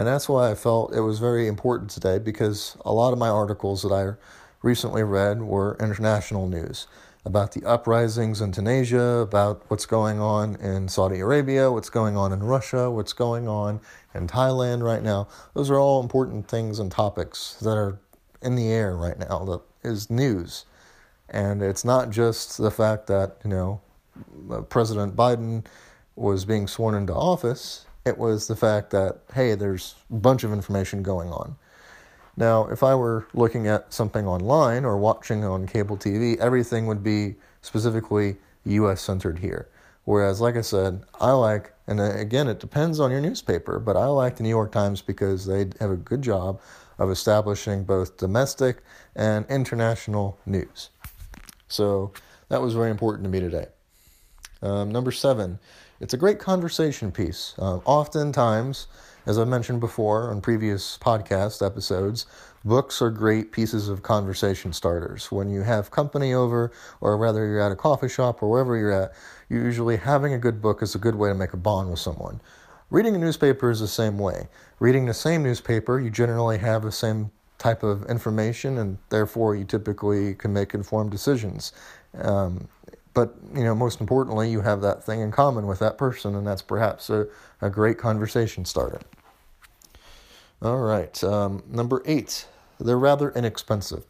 And 0.00 0.06
that's 0.06 0.30
why 0.30 0.50
I 0.50 0.54
felt 0.54 0.94
it 0.94 1.02
was 1.02 1.18
very 1.18 1.46
important 1.46 1.90
today 1.90 2.18
because 2.18 2.74
a 2.86 2.90
lot 2.90 3.12
of 3.12 3.18
my 3.18 3.28
articles 3.28 3.82
that 3.82 3.92
I 3.92 4.14
recently 4.62 5.02
read 5.02 5.42
were 5.42 5.76
international 5.78 6.48
news 6.48 6.86
about 7.26 7.52
the 7.52 7.62
uprisings 7.66 8.40
in 8.40 8.50
Tunisia, 8.50 9.18
about 9.18 9.62
what's 9.68 9.84
going 9.84 10.18
on 10.18 10.56
in 10.56 10.88
Saudi 10.88 11.20
Arabia, 11.20 11.70
what's 11.70 11.90
going 11.90 12.16
on 12.16 12.32
in 12.32 12.42
Russia, 12.42 12.90
what's 12.90 13.12
going 13.12 13.46
on 13.46 13.78
in 14.14 14.26
Thailand 14.26 14.82
right 14.82 15.02
now. 15.02 15.28
Those 15.52 15.70
are 15.70 15.78
all 15.78 16.00
important 16.00 16.48
things 16.48 16.78
and 16.78 16.90
topics 16.90 17.56
that 17.60 17.76
are 17.76 17.98
in 18.40 18.54
the 18.54 18.68
air 18.68 18.96
right 18.96 19.18
now 19.18 19.44
that 19.44 19.60
is 19.86 20.08
news. 20.08 20.64
And 21.28 21.60
it's 21.60 21.84
not 21.84 22.08
just 22.08 22.56
the 22.56 22.70
fact 22.70 23.06
that, 23.08 23.36
you 23.44 23.50
know, 23.50 23.82
uh, 24.50 24.62
President 24.62 25.14
Biden 25.14 25.66
was 26.16 26.46
being 26.46 26.66
sworn 26.68 26.94
into 26.94 27.12
office, 27.12 27.84
it 28.04 28.18
was 28.18 28.48
the 28.48 28.56
fact 28.56 28.90
that, 28.90 29.20
hey, 29.34 29.54
there's 29.54 29.94
a 30.10 30.14
bunch 30.14 30.44
of 30.44 30.52
information 30.52 31.02
going 31.02 31.30
on. 31.30 31.56
Now, 32.36 32.66
if 32.68 32.82
I 32.82 32.94
were 32.94 33.26
looking 33.34 33.66
at 33.66 33.92
something 33.92 34.26
online 34.26 34.84
or 34.84 34.96
watching 34.96 35.44
on 35.44 35.66
cable 35.66 35.96
TV, 35.96 36.38
everything 36.38 36.86
would 36.86 37.02
be 37.02 37.36
specifically 37.60 38.36
US 38.64 39.02
centered 39.02 39.38
here. 39.38 39.68
Whereas, 40.04 40.40
like 40.40 40.56
I 40.56 40.62
said, 40.62 41.02
I 41.20 41.32
like, 41.32 41.74
and 41.86 42.00
again, 42.00 42.48
it 42.48 42.58
depends 42.58 43.00
on 43.00 43.10
your 43.10 43.20
newspaper, 43.20 43.78
but 43.78 43.96
I 43.96 44.06
like 44.06 44.36
the 44.36 44.42
New 44.42 44.48
York 44.48 44.72
Times 44.72 45.02
because 45.02 45.44
they 45.44 45.66
have 45.80 45.90
a 45.90 45.96
good 45.96 46.22
job 46.22 46.60
of 46.98 47.10
establishing 47.10 47.84
both 47.84 48.16
domestic 48.16 48.78
and 49.14 49.44
international 49.48 50.38
news. 50.46 50.90
So 51.68 52.12
that 52.48 52.62
was 52.62 52.74
very 52.74 52.90
important 52.90 53.24
to 53.24 53.30
me 53.30 53.40
today. 53.40 53.66
Um, 54.62 54.90
number 54.90 55.12
seven, 55.12 55.58
it's 56.00 56.14
a 56.14 56.16
great 56.16 56.38
conversation 56.38 57.12
piece. 57.12 57.54
Uh, 57.58 57.76
oftentimes, 57.84 58.86
as 59.26 59.38
I 59.38 59.44
mentioned 59.44 59.80
before 59.80 60.30
on 60.30 60.40
previous 60.40 60.98
podcast 60.98 61.64
episodes, 61.64 62.24
books 62.64 63.02
are 63.02 63.10
great 63.10 63.52
pieces 63.52 63.88
of 63.88 64.02
conversation 64.02 64.72
starters. 64.72 65.30
When 65.30 65.50
you 65.50 65.60
have 65.60 65.90
company 65.90 66.32
over, 66.32 66.72
or 67.02 67.18
whether 67.18 67.46
you're 67.46 67.60
at 67.60 67.70
a 67.70 67.76
coffee 67.76 68.08
shop 68.08 68.42
or 68.42 68.50
wherever 68.50 68.76
you're 68.76 68.92
at, 68.92 69.12
you're 69.50 69.64
usually 69.64 69.98
having 69.98 70.32
a 70.32 70.38
good 70.38 70.62
book 70.62 70.82
is 70.82 70.94
a 70.94 70.98
good 70.98 71.14
way 71.14 71.28
to 71.28 71.34
make 71.34 71.52
a 71.52 71.58
bond 71.58 71.90
with 71.90 72.00
someone. 72.00 72.40
Reading 72.88 73.14
a 73.14 73.18
newspaper 73.18 73.70
is 73.70 73.80
the 73.80 73.86
same 73.86 74.18
way. 74.18 74.48
Reading 74.78 75.04
the 75.04 75.14
same 75.14 75.42
newspaper, 75.42 76.00
you 76.00 76.10
generally 76.10 76.58
have 76.58 76.82
the 76.82 76.90
same 76.90 77.30
type 77.58 77.82
of 77.82 78.06
information, 78.06 78.78
and 78.78 78.96
therefore 79.10 79.54
you 79.54 79.64
typically 79.64 80.34
can 80.34 80.52
make 80.52 80.72
informed 80.72 81.10
decisions. 81.10 81.72
Um, 82.14 82.68
but 83.14 83.34
you 83.54 83.64
know, 83.64 83.74
most 83.74 84.00
importantly, 84.00 84.50
you 84.50 84.60
have 84.60 84.80
that 84.82 85.02
thing 85.04 85.20
in 85.20 85.30
common 85.32 85.66
with 85.66 85.78
that 85.80 85.98
person, 85.98 86.34
and 86.34 86.46
that's 86.46 86.62
perhaps 86.62 87.10
a, 87.10 87.26
a 87.60 87.70
great 87.70 87.98
conversation 87.98 88.64
starter. 88.64 89.00
All 90.62 90.78
right, 90.78 91.22
um, 91.24 91.62
number 91.68 92.02
eight, 92.04 92.46
they're 92.78 92.98
rather 92.98 93.30
inexpensive. 93.30 94.04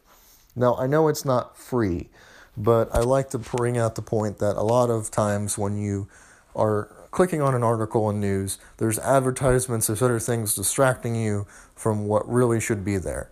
Now, 0.55 0.75
I 0.75 0.85
know 0.85 1.07
it's 1.07 1.23
not 1.23 1.57
free, 1.57 2.09
but 2.57 2.93
I 2.93 2.99
like 2.99 3.29
to 3.31 3.37
bring 3.37 3.77
out 3.77 3.95
the 3.95 4.01
point 4.01 4.39
that 4.39 4.57
a 4.57 4.63
lot 4.63 4.89
of 4.89 5.09
times 5.09 5.57
when 5.57 5.77
you 5.77 6.09
are 6.55 6.89
clicking 7.11 7.41
on 7.41 7.55
an 7.55 7.63
article 7.63 8.09
in 8.09 8.19
news, 8.19 8.57
there's 8.77 8.99
advertisements, 8.99 9.87
there's 9.87 10.01
other 10.01 10.19
things 10.19 10.55
distracting 10.55 11.15
you 11.15 11.47
from 11.75 12.05
what 12.05 12.27
really 12.29 12.59
should 12.59 12.83
be 12.83 12.97
there. 12.97 13.29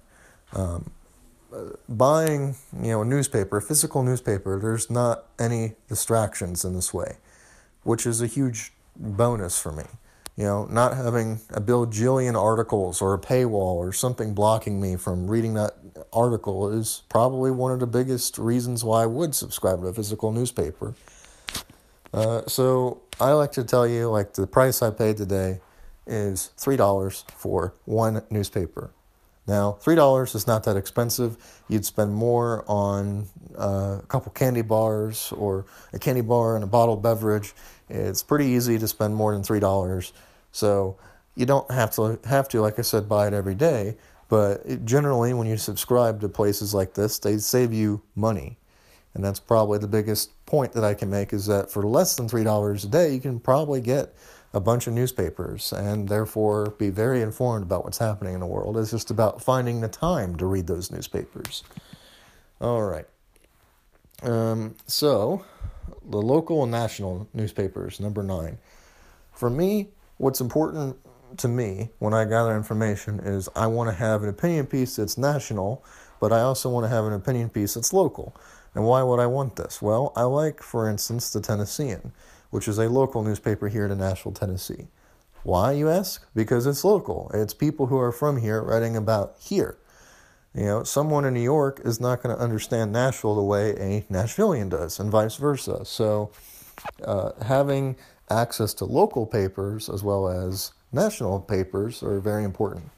Um, 0.53 0.91
buying, 1.87 2.55
you 2.81 2.91
know, 2.91 3.01
a 3.01 3.05
newspaper, 3.05 3.57
a 3.57 3.61
physical 3.61 4.03
newspaper, 4.03 4.59
there's 4.59 4.89
not 4.89 5.25
any 5.39 5.73
distractions 5.87 6.63
in 6.63 6.73
this 6.73 6.93
way, 6.93 7.17
which 7.83 8.05
is 8.05 8.21
a 8.21 8.27
huge 8.27 8.73
bonus 8.95 9.59
for 9.59 9.71
me. 9.71 9.83
You 10.35 10.45
know, 10.45 10.65
not 10.65 10.95
having 10.95 11.41
a 11.49 11.59
bajillion 11.59 12.41
articles 12.41 13.01
or 13.01 13.13
a 13.13 13.19
paywall 13.19 13.75
or 13.75 13.91
something 13.91 14.33
blocking 14.33 14.79
me 14.79 14.95
from 14.95 15.27
reading 15.27 15.53
that 15.55 15.73
article 16.13 16.71
is 16.71 17.03
probably 17.09 17.51
one 17.51 17.73
of 17.73 17.81
the 17.81 17.87
biggest 17.87 18.37
reasons 18.37 18.83
why 18.83 19.03
I 19.03 19.05
would 19.05 19.35
subscribe 19.35 19.81
to 19.81 19.87
a 19.87 19.93
physical 19.93 20.31
newspaper. 20.31 20.95
Uh, 22.13 22.43
so 22.47 23.01
I 23.19 23.33
like 23.33 23.51
to 23.53 23.65
tell 23.65 23.85
you, 23.85 24.09
like 24.09 24.33
the 24.33 24.47
price 24.47 24.81
I 24.81 24.91
paid 24.91 25.17
today 25.17 25.59
is 26.07 26.51
$3 26.57 27.23
for 27.31 27.73
one 27.85 28.23
newspaper. 28.29 28.91
Now, 29.49 29.79
$3 29.81 30.35
is 30.35 30.45
not 30.45 30.63
that 30.65 30.77
expensive. 30.77 31.35
You'd 31.69 31.83
spend 31.83 32.13
more 32.13 32.63
on 32.67 33.25
uh, 33.57 33.97
a 33.99 34.05
couple 34.07 34.31
candy 34.31 34.61
bars 34.61 35.33
or 35.35 35.65
a 35.91 35.97
candy 35.97 36.21
bar 36.21 36.53
and 36.53 36.63
a 36.63 36.67
bottled 36.67 37.01
beverage. 37.01 37.55
It's 37.89 38.21
pretty 38.21 38.45
easy 38.45 38.77
to 38.77 38.87
spend 38.87 39.15
more 39.15 39.33
than 39.33 39.41
$3. 39.41 40.11
So 40.51 40.97
you 41.33 41.47
don't 41.47 41.69
have 41.71 41.89
to, 41.95 42.19
have 42.25 42.47
to 42.49 42.61
like 42.61 42.77
I 42.77 42.83
said, 42.83 43.09
buy 43.09 43.25
it 43.25 43.33
every 43.33 43.55
day. 43.55 43.97
But 44.27 44.61
it, 44.65 44.85
generally, 44.85 45.33
when 45.33 45.47
you 45.47 45.57
subscribe 45.57 46.21
to 46.21 46.29
places 46.29 46.75
like 46.75 46.93
this, 46.93 47.17
they 47.17 47.39
save 47.39 47.73
you 47.73 48.03
money. 48.15 48.59
And 49.15 49.25
that's 49.25 49.39
probably 49.39 49.79
the 49.79 49.87
biggest 49.87 50.29
point 50.45 50.73
that 50.73 50.83
I 50.83 50.93
can 50.93 51.09
make 51.09 51.33
is 51.33 51.47
that 51.47 51.71
for 51.71 51.81
less 51.81 52.15
than 52.15 52.29
$3 52.29 52.83
a 52.83 52.87
day, 52.87 53.15
you 53.15 53.19
can 53.19 53.39
probably 53.39 53.81
get 53.81 54.13
a 54.53 54.59
bunch 54.59 54.87
of 54.87 54.93
newspapers 54.93 55.71
and 55.71 56.09
therefore 56.09 56.71
be 56.77 56.89
very 56.89 57.21
informed 57.21 57.63
about 57.63 57.83
what's 57.83 57.99
happening 57.99 58.33
in 58.33 58.39
the 58.39 58.47
world. 58.47 58.77
It's 58.77 58.91
just 58.91 59.11
about 59.11 59.41
finding 59.41 59.81
the 59.81 59.87
time 59.87 60.35
to 60.37 60.45
read 60.45 60.67
those 60.67 60.91
newspapers. 60.91 61.63
All 62.59 62.81
right. 62.81 63.05
Um, 64.23 64.75
so, 64.85 65.45
the 66.09 66.17
local 66.17 66.63
and 66.63 66.71
national 66.71 67.29
newspapers, 67.33 67.99
number 67.99 68.23
nine. 68.23 68.57
For 69.33 69.49
me, 69.49 69.89
what's 70.17 70.41
important 70.41 70.97
to 71.37 71.47
me 71.47 71.89
when 71.99 72.13
I 72.13 72.25
gather 72.25 72.55
information 72.55 73.19
is 73.19 73.47
I 73.55 73.67
want 73.67 73.89
to 73.89 73.95
have 73.95 74.23
an 74.23 74.29
opinion 74.29 74.65
piece 74.65 74.95
that's 74.95 75.17
national, 75.17 75.85
but 76.19 76.33
I 76.33 76.41
also 76.41 76.69
want 76.69 76.85
to 76.85 76.89
have 76.89 77.05
an 77.05 77.13
opinion 77.13 77.49
piece 77.49 77.75
that's 77.75 77.93
local. 77.93 78.35
And 78.75 78.83
why 78.83 79.03
would 79.03 79.19
I 79.19 79.27
want 79.27 79.55
this? 79.55 79.81
Well, 79.81 80.11
I 80.15 80.23
like, 80.23 80.61
for 80.61 80.89
instance, 80.89 81.31
the 81.31 81.39
Tennessean 81.39 82.11
which 82.49 82.67
is 82.67 82.77
a 82.77 82.89
local 82.89 83.23
newspaper 83.23 83.67
here 83.67 83.85
in 83.85 83.97
Nashville, 83.97 84.31
Tennessee. 84.31 84.87
Why, 85.43 85.71
you 85.71 85.89
ask? 85.89 86.25
Because 86.35 86.65
it's 86.65 86.83
local. 86.83 87.31
It's 87.33 87.53
people 87.53 87.87
who 87.87 87.97
are 87.97 88.11
from 88.11 88.37
here 88.37 88.61
writing 88.61 88.95
about 88.95 89.35
here. 89.39 89.77
You 90.53 90.65
know, 90.65 90.83
someone 90.83 91.25
in 91.25 91.33
New 91.33 91.43
York 91.43 91.81
is 91.85 91.99
not 91.99 92.21
going 92.21 92.35
to 92.35 92.41
understand 92.41 92.91
Nashville 92.91 93.35
the 93.35 93.43
way 93.43 93.71
a 93.71 94.01
Nashvillian 94.11 94.69
does, 94.69 94.99
and 94.99 95.11
vice 95.11 95.35
versa. 95.35 95.85
So, 95.85 96.31
uh, 97.03 97.31
having 97.43 97.95
access 98.29 98.73
to 98.75 98.85
local 98.85 99.25
papers 99.25 99.89
as 99.89 100.03
well 100.03 100.27
as 100.27 100.71
national 100.91 101.39
papers 101.41 102.03
are 102.03 102.19
very 102.19 102.43
important. 102.43 102.89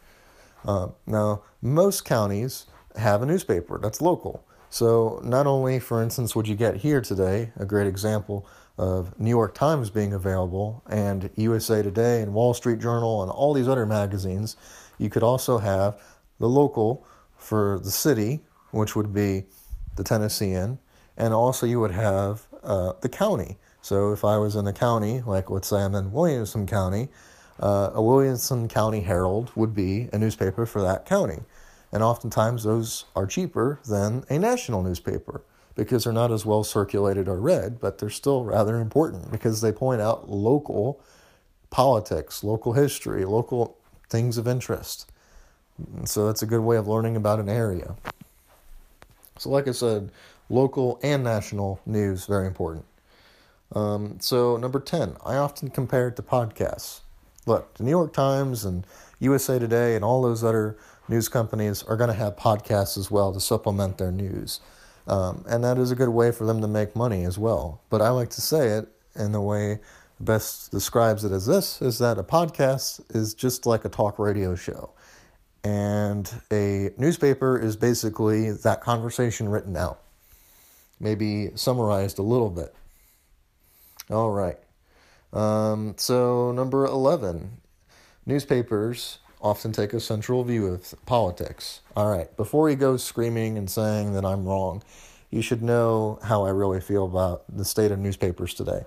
Uh, 0.66 0.90
now, 1.06 1.42
most 1.62 2.06
counties 2.06 2.68
have 2.96 3.22
a 3.22 3.26
newspaper 3.26 3.80
that's 3.82 4.02
local. 4.02 4.46
So, 4.70 5.20
not 5.24 5.48
only, 5.48 5.80
for 5.80 6.02
instance, 6.02 6.36
would 6.36 6.48
you 6.48 6.56
get 6.56 6.78
here 6.78 7.02
today, 7.02 7.52
a 7.58 7.66
great 7.66 7.88
example, 7.88 8.48
of 8.78 9.20
New 9.20 9.30
York 9.30 9.54
Times 9.54 9.90
being 9.90 10.14
available 10.14 10.84
and 10.90 11.30
USA 11.36 11.82
Today 11.82 12.22
and 12.22 12.34
Wall 12.34 12.54
Street 12.54 12.80
Journal 12.80 13.22
and 13.22 13.32
all 13.32 13.54
these 13.54 13.68
other 13.68 13.86
magazines, 13.86 14.56
you 14.98 15.10
could 15.10 15.24
also 15.24 15.58
have 15.58 16.02
the 16.40 16.50
local 16.50 17.06
for 17.36 17.80
the 17.84 17.92
city, 17.92 18.42
which 18.72 18.96
would 18.96 19.14
be 19.14 19.44
the 19.96 20.04
Tennessean, 20.04 20.80
and 21.18 21.34
also 21.34 21.66
you 21.66 21.80
would 21.80 21.92
have 21.92 22.48
uh, 22.64 22.94
the 23.02 23.10
county. 23.10 23.58
So 23.82 24.14
if 24.14 24.24
I 24.24 24.38
was 24.38 24.56
in 24.56 24.68
a 24.68 24.74
county, 24.74 25.22
like 25.22 25.50
let's 25.50 25.68
say 25.68 25.78
I'm 25.78 25.96
in 25.96 26.12
Williamson 26.12 26.68
County, 26.68 27.10
uh, 27.60 27.92
a 27.94 28.02
Williamson 28.02 28.68
County 28.68 29.02
Herald 29.02 29.52
would 29.56 29.74
be 29.74 30.10
a 30.14 30.18
newspaper 30.18 30.66
for 30.66 30.82
that 30.82 31.06
county. 31.06 31.40
And 31.92 32.02
oftentimes 32.02 32.64
those 32.64 33.06
are 33.16 33.26
cheaper 33.26 33.80
than 33.88 34.24
a 34.30 34.40
national 34.40 34.82
newspaper 34.82 35.44
because 35.76 36.04
they're 36.04 36.14
not 36.14 36.32
as 36.32 36.46
well 36.46 36.64
circulated 36.64 37.28
or 37.28 37.40
read, 37.40 37.80
but 37.80 37.98
they're 37.98 38.10
still 38.10 38.44
rather 38.44 38.78
important 38.78 39.32
because 39.32 39.62
they 39.62 39.72
point 39.72 40.02
out 40.02 40.30
local 40.30 41.02
politics, 41.70 42.44
local 42.44 42.74
history, 42.74 43.26
local 43.26 43.78
things 44.10 44.38
of 44.38 44.48
interest. 44.48 45.10
And 45.78 46.08
so 46.08 46.28
that's 46.28 46.42
a 46.42 46.46
good 46.46 46.62
way 46.62 46.78
of 46.78 46.88
learning 46.88 47.16
about 47.16 47.40
an 47.40 47.50
area. 47.50 47.96
So, 49.38 49.50
like 49.50 49.68
I 49.68 49.72
said, 49.72 50.12
local 50.50 51.00
and 51.02 51.24
national 51.24 51.80
news 51.86 52.26
very 52.26 52.46
important. 52.46 52.86
Um, 53.74 54.18
so, 54.20 54.58
number 54.58 54.80
10, 54.80 55.16
I 55.26 55.38
often 55.38 55.70
compare 55.70 56.10
it 56.10 56.16
to 56.18 56.22
podcasts. 56.22 57.00
Look, 57.46 57.74
the 57.76 57.84
New 57.84 57.90
York 57.90 58.14
Times 58.14 58.66
and 58.66 58.86
USA 59.20 59.58
Today 59.58 59.96
and 59.96 60.06
all 60.06 60.22
those 60.22 60.44
other 60.44 60.78
news 61.08 61.28
companies 61.30 61.82
are 61.84 61.98
going 61.98 62.10
to 62.10 62.14
have 62.16 62.36
podcasts 62.36 62.98
as 62.98 63.10
well 63.10 63.34
to 63.34 63.40
supplement 63.40 63.98
their 63.98 64.12
news. 64.12 64.60
Um, 65.08 65.44
and 65.48 65.64
that 65.64 65.78
is 65.78 65.92
a 65.92 65.96
good 65.96 66.10
way 66.10 66.32
for 66.32 66.46
them 66.46 66.62
to 66.62 66.68
make 66.68 66.96
money 66.96 67.24
as 67.24 67.38
well. 67.38 67.82
But 67.90 68.02
I 68.02 68.10
like 68.10 68.30
to 68.32 68.42
say 68.42 68.70
it 68.70 68.88
in 69.16 69.32
the 69.32 69.42
way 69.42 69.80
best 70.20 70.72
describes 70.72 71.24
it 71.24 71.32
as 71.32 71.46
this 71.46 71.82
is 71.82 71.98
that 72.00 72.18
a 72.18 72.24
podcast 72.24 73.02
is 73.16 73.34
just 73.34 73.66
like 73.66 73.86
a 73.86 73.90
talk 73.90 74.20
radio 74.20 74.56
show. 74.56 74.92
And 75.64 76.32
a 76.52 76.90
newspaper 76.98 77.58
is 77.58 77.76
basically 77.76 78.52
that 78.52 78.82
conversation 78.82 79.50
written 79.50 79.78
out, 79.78 80.02
maybe 81.00 81.52
summarized 81.56 82.18
a 82.18 82.24
little 82.24 82.50
bit. 82.50 82.74
All 84.10 84.32
right. 84.32 84.58
Um, 85.34 85.96
so, 85.98 86.52
number 86.52 86.86
11 86.86 87.62
newspapers 88.26 89.20
often 89.42 89.72
take 89.72 89.94
a 89.94 90.00
central 90.00 90.44
view 90.44 90.68
of 90.68 90.94
politics. 91.06 91.82
All 91.96 92.10
right, 92.10 92.36
before 92.38 92.70
he 92.70 92.76
goes 92.76 93.04
screaming 93.04 93.58
and 93.58 93.70
saying 93.70 94.14
that 94.14 94.24
I'm 94.24 94.46
wrong, 94.46 94.84
you 95.30 95.42
should 95.42 95.64
know 95.64 96.20
how 96.24 96.46
I 96.46 96.50
really 96.50 96.82
feel 96.82 97.06
about 97.06 97.44
the 97.50 97.66
state 97.66 97.92
of 97.92 98.00
newspapers 98.00 98.54
today. 98.54 98.86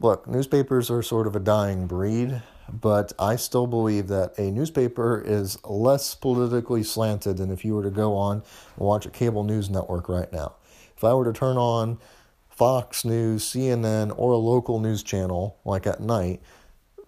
Look, 0.00 0.26
newspapers 0.26 0.90
are 0.90 1.02
sort 1.02 1.26
of 1.26 1.36
a 1.36 1.40
dying 1.40 1.86
breed, 1.86 2.42
but 2.68 3.12
I 3.18 3.36
still 3.36 3.66
believe 3.66 4.08
that 4.08 4.36
a 4.38 4.50
newspaper 4.50 5.22
is 5.24 5.58
less 5.64 6.14
politically 6.14 6.82
slanted 6.82 7.36
than 7.36 7.50
if 7.50 7.64
you 7.64 7.74
were 7.74 7.84
to 7.84 7.90
go 7.90 8.16
on 8.16 8.42
and 8.76 8.86
watch 8.86 9.06
a 9.06 9.10
cable 9.10 9.44
news 9.44 9.70
network 9.70 10.08
right 10.08 10.32
now. 10.32 10.54
If 10.96 11.04
I 11.04 11.14
were 11.14 11.24
to 11.24 11.32
turn 11.32 11.56
on 11.56 11.98
Fox 12.50 13.04
News, 13.04 13.44
CNN, 13.44 14.12
or 14.16 14.32
a 14.32 14.36
local 14.36 14.80
news 14.80 15.02
channel 15.02 15.56
like 15.64 15.86
at 15.86 16.00
night, 16.00 16.40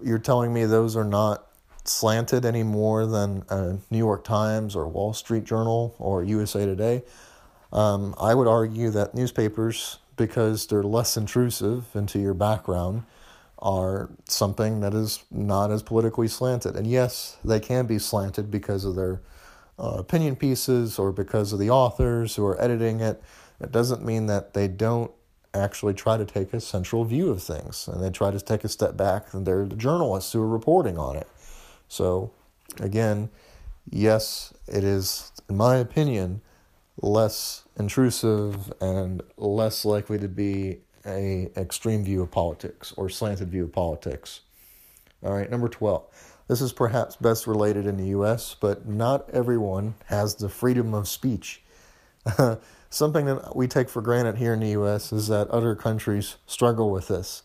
you're 0.02 0.18
telling 0.18 0.52
me 0.52 0.64
those 0.64 0.96
are 0.96 1.04
not 1.04 1.46
slanted 1.84 2.44
any 2.44 2.62
more 2.62 3.06
than 3.06 3.44
a 3.48 3.78
New 3.90 3.98
York 3.98 4.24
Times 4.24 4.74
or 4.74 4.88
Wall 4.88 5.12
Street 5.12 5.44
Journal 5.44 5.94
or 5.98 6.22
USA 6.24 6.64
Today. 6.64 7.02
Um, 7.72 8.14
I 8.18 8.34
would 8.34 8.48
argue 8.48 8.90
that 8.90 9.14
newspapers, 9.14 9.98
because 10.16 10.66
they're 10.66 10.82
less 10.82 11.16
intrusive 11.16 11.84
into 11.94 12.18
your 12.18 12.34
background, 12.34 13.02
are 13.58 14.10
something 14.26 14.80
that 14.80 14.94
is 14.94 15.24
not 15.30 15.70
as 15.70 15.82
politically 15.82 16.28
slanted. 16.28 16.76
And 16.76 16.86
yes, 16.86 17.38
they 17.44 17.60
can 17.60 17.86
be 17.86 17.98
slanted 17.98 18.50
because 18.50 18.84
of 18.84 18.94
their 18.94 19.20
uh, 19.78 19.96
opinion 19.98 20.36
pieces 20.36 20.98
or 20.98 21.12
because 21.12 21.52
of 21.52 21.58
the 21.58 21.70
authors 21.70 22.36
who 22.36 22.46
are 22.46 22.60
editing 22.60 23.00
it. 23.00 23.22
It 23.60 23.72
doesn't 23.72 24.04
mean 24.04 24.26
that 24.26 24.54
they 24.54 24.68
don't 24.68 25.10
actually 25.54 25.94
try 25.94 26.16
to 26.16 26.24
take 26.24 26.52
a 26.52 26.60
central 26.60 27.04
view 27.04 27.30
of 27.30 27.42
things 27.42 27.88
and 27.88 28.02
they 28.02 28.10
try 28.10 28.30
to 28.30 28.40
take 28.40 28.64
a 28.64 28.68
step 28.68 28.96
back 28.96 29.32
and 29.32 29.46
they're 29.46 29.64
the 29.64 29.76
journalists 29.76 30.32
who 30.32 30.42
are 30.42 30.48
reporting 30.48 30.98
on 30.98 31.16
it. 31.16 31.28
So, 31.94 32.32
again, 32.80 33.30
yes, 33.88 34.52
it 34.66 34.82
is, 34.82 35.30
in 35.48 35.56
my 35.56 35.76
opinion, 35.76 36.40
less 37.00 37.68
intrusive 37.78 38.72
and 38.80 39.22
less 39.36 39.84
likely 39.84 40.18
to 40.18 40.26
be 40.26 40.80
a 41.06 41.52
extreme 41.56 42.02
view 42.02 42.20
of 42.22 42.32
politics 42.32 42.92
or 42.96 43.08
slanted 43.08 43.48
view 43.48 43.62
of 43.62 43.72
politics. 43.72 44.40
All 45.22 45.34
right, 45.34 45.48
number 45.48 45.68
12. 45.68 46.42
This 46.48 46.60
is 46.60 46.72
perhaps 46.72 47.14
best 47.14 47.46
related 47.46 47.86
in 47.86 47.96
the 47.96 48.08
US, 48.08 48.56
but 48.60 48.88
not 48.88 49.30
everyone 49.30 49.94
has 50.06 50.34
the 50.34 50.48
freedom 50.48 50.94
of 50.94 51.06
speech. 51.06 51.62
Something 52.90 53.26
that 53.26 53.54
we 53.54 53.68
take 53.68 53.88
for 53.88 54.02
granted 54.02 54.38
here 54.38 54.52
in 54.52 54.58
the 54.58 54.70
US 54.70 55.12
is 55.12 55.28
that 55.28 55.46
other 55.46 55.76
countries 55.76 56.38
struggle 56.44 56.90
with 56.90 57.06
this 57.06 57.44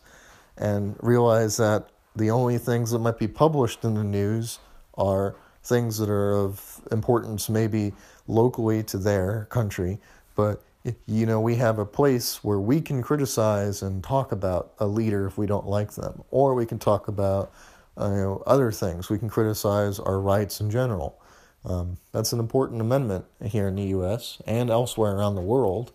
and 0.56 0.96
realize 1.00 1.56
that 1.58 1.90
the 2.16 2.30
only 2.30 2.58
things 2.58 2.90
that 2.90 2.98
might 2.98 3.18
be 3.18 3.28
published 3.28 3.84
in 3.84 3.94
the 3.94 4.04
news 4.04 4.58
are 4.94 5.34
things 5.62 5.98
that 5.98 6.08
are 6.08 6.34
of 6.34 6.80
importance 6.90 7.48
maybe 7.48 7.92
locally 8.26 8.82
to 8.82 8.98
their 8.98 9.46
country. 9.50 9.98
But 10.34 10.62
you 11.06 11.26
know 11.26 11.40
we 11.40 11.56
have 11.56 11.78
a 11.78 11.84
place 11.84 12.42
where 12.42 12.58
we 12.58 12.80
can 12.80 13.02
criticize 13.02 13.82
and 13.82 14.02
talk 14.02 14.32
about 14.32 14.72
a 14.78 14.86
leader 14.86 15.26
if 15.26 15.36
we 15.36 15.46
don't 15.46 15.66
like 15.66 15.92
them. 15.92 16.22
Or 16.30 16.54
we 16.54 16.66
can 16.66 16.78
talk 16.78 17.08
about 17.08 17.52
uh, 17.98 18.10
you 18.10 18.16
know 18.16 18.42
other 18.46 18.72
things. 18.72 19.10
We 19.10 19.18
can 19.18 19.28
criticize 19.28 19.98
our 19.98 20.18
rights 20.18 20.60
in 20.60 20.70
general. 20.70 21.20
Um, 21.64 21.98
that's 22.12 22.32
an 22.32 22.38
important 22.38 22.80
amendment 22.80 23.26
here 23.44 23.68
in 23.68 23.76
the 23.76 23.88
us 23.88 24.40
and 24.46 24.70
elsewhere 24.70 25.14
around 25.14 25.34
the 25.34 25.42
world. 25.42 25.92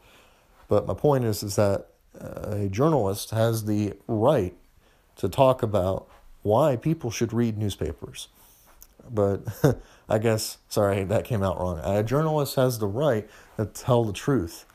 But 0.67 0.85
my 0.85 0.93
point 0.93 1.25
is 1.25 1.41
is 1.41 1.55
that 1.55 1.87
uh, 2.19 2.51
a 2.51 2.69
journalist 2.69 3.31
has 3.31 3.65
the 3.65 3.93
right 4.07 4.55
to 5.17 5.29
talk 5.29 5.63
about 5.63 6.07
why 6.41 6.75
people 6.75 7.11
should 7.11 7.33
read 7.33 7.57
newspapers. 7.57 8.27
But 9.09 9.43
I 10.09 10.17
guess, 10.17 10.57
sorry, 10.69 11.03
that 11.03 11.25
came 11.25 11.43
out 11.43 11.59
wrong. 11.59 11.79
A 11.83 12.03
journalist 12.03 12.55
has 12.55 12.79
the 12.79 12.87
right 12.87 13.27
to 13.57 13.65
tell 13.65 14.03
the 14.03 14.13
truth 14.13 14.65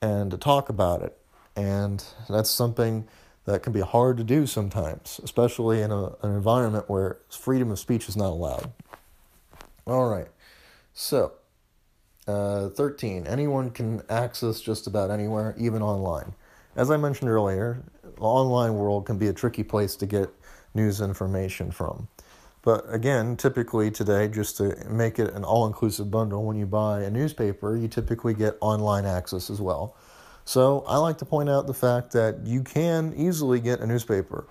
and 0.00 0.30
to 0.30 0.36
talk 0.36 0.68
about 0.68 1.02
it. 1.02 1.16
And 1.56 2.04
that's 2.28 2.50
something 2.50 3.08
that 3.44 3.62
can 3.62 3.72
be 3.72 3.80
hard 3.80 4.16
to 4.18 4.24
do 4.24 4.46
sometimes, 4.46 5.20
especially 5.22 5.80
in 5.80 5.90
a, 5.90 6.06
an 6.22 6.34
environment 6.34 6.88
where 6.88 7.18
freedom 7.30 7.70
of 7.70 7.78
speech 7.78 8.08
is 8.08 8.16
not 8.16 8.30
allowed. 8.30 8.72
All 9.86 10.08
right, 10.08 10.28
so 10.92 11.32
uh, 12.26 12.68
13. 12.70 13.26
Anyone 13.26 13.70
can 13.70 14.02
access 14.08 14.60
just 14.60 14.86
about 14.86 15.10
anywhere, 15.10 15.54
even 15.58 15.80
online. 15.80 16.34
As 16.76 16.90
I 16.90 16.98
mentioned 16.98 17.30
earlier, 17.30 17.82
the 18.02 18.20
online 18.20 18.74
world 18.74 19.06
can 19.06 19.16
be 19.16 19.28
a 19.28 19.32
tricky 19.32 19.62
place 19.62 19.96
to 19.96 20.04
get 20.04 20.28
news 20.74 21.00
information 21.00 21.70
from. 21.70 22.06
But 22.60 22.84
again, 22.92 23.38
typically 23.38 23.90
today, 23.90 24.28
just 24.28 24.58
to 24.58 24.76
make 24.86 25.18
it 25.18 25.32
an 25.32 25.42
all 25.42 25.66
inclusive 25.66 26.10
bundle, 26.10 26.44
when 26.44 26.56
you 26.56 26.66
buy 26.66 27.04
a 27.04 27.10
newspaper, 27.10 27.76
you 27.76 27.88
typically 27.88 28.34
get 28.34 28.58
online 28.60 29.06
access 29.06 29.48
as 29.48 29.58
well. 29.58 29.96
So 30.44 30.84
I 30.86 30.98
like 30.98 31.16
to 31.18 31.24
point 31.24 31.48
out 31.48 31.66
the 31.66 31.74
fact 31.74 32.12
that 32.12 32.44
you 32.44 32.62
can 32.62 33.14
easily 33.16 33.58
get 33.58 33.80
a 33.80 33.86
newspaper. 33.86 34.46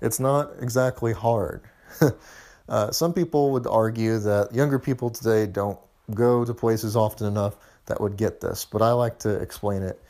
It's 0.00 0.18
not 0.18 0.52
exactly 0.60 1.12
hard. 1.12 1.62
uh, 2.70 2.90
some 2.90 3.12
people 3.12 3.52
would 3.52 3.66
argue 3.66 4.18
that 4.20 4.54
younger 4.54 4.78
people 4.78 5.10
today 5.10 5.46
don't 5.46 5.78
go 6.14 6.42
to 6.42 6.54
places 6.54 6.96
often 6.96 7.26
enough 7.26 7.56
that 7.84 8.00
would 8.00 8.16
get 8.16 8.40
this, 8.40 8.64
but 8.64 8.80
I 8.80 8.92
like 8.92 9.18
to 9.20 9.34
explain 9.40 9.82
it 9.82 10.00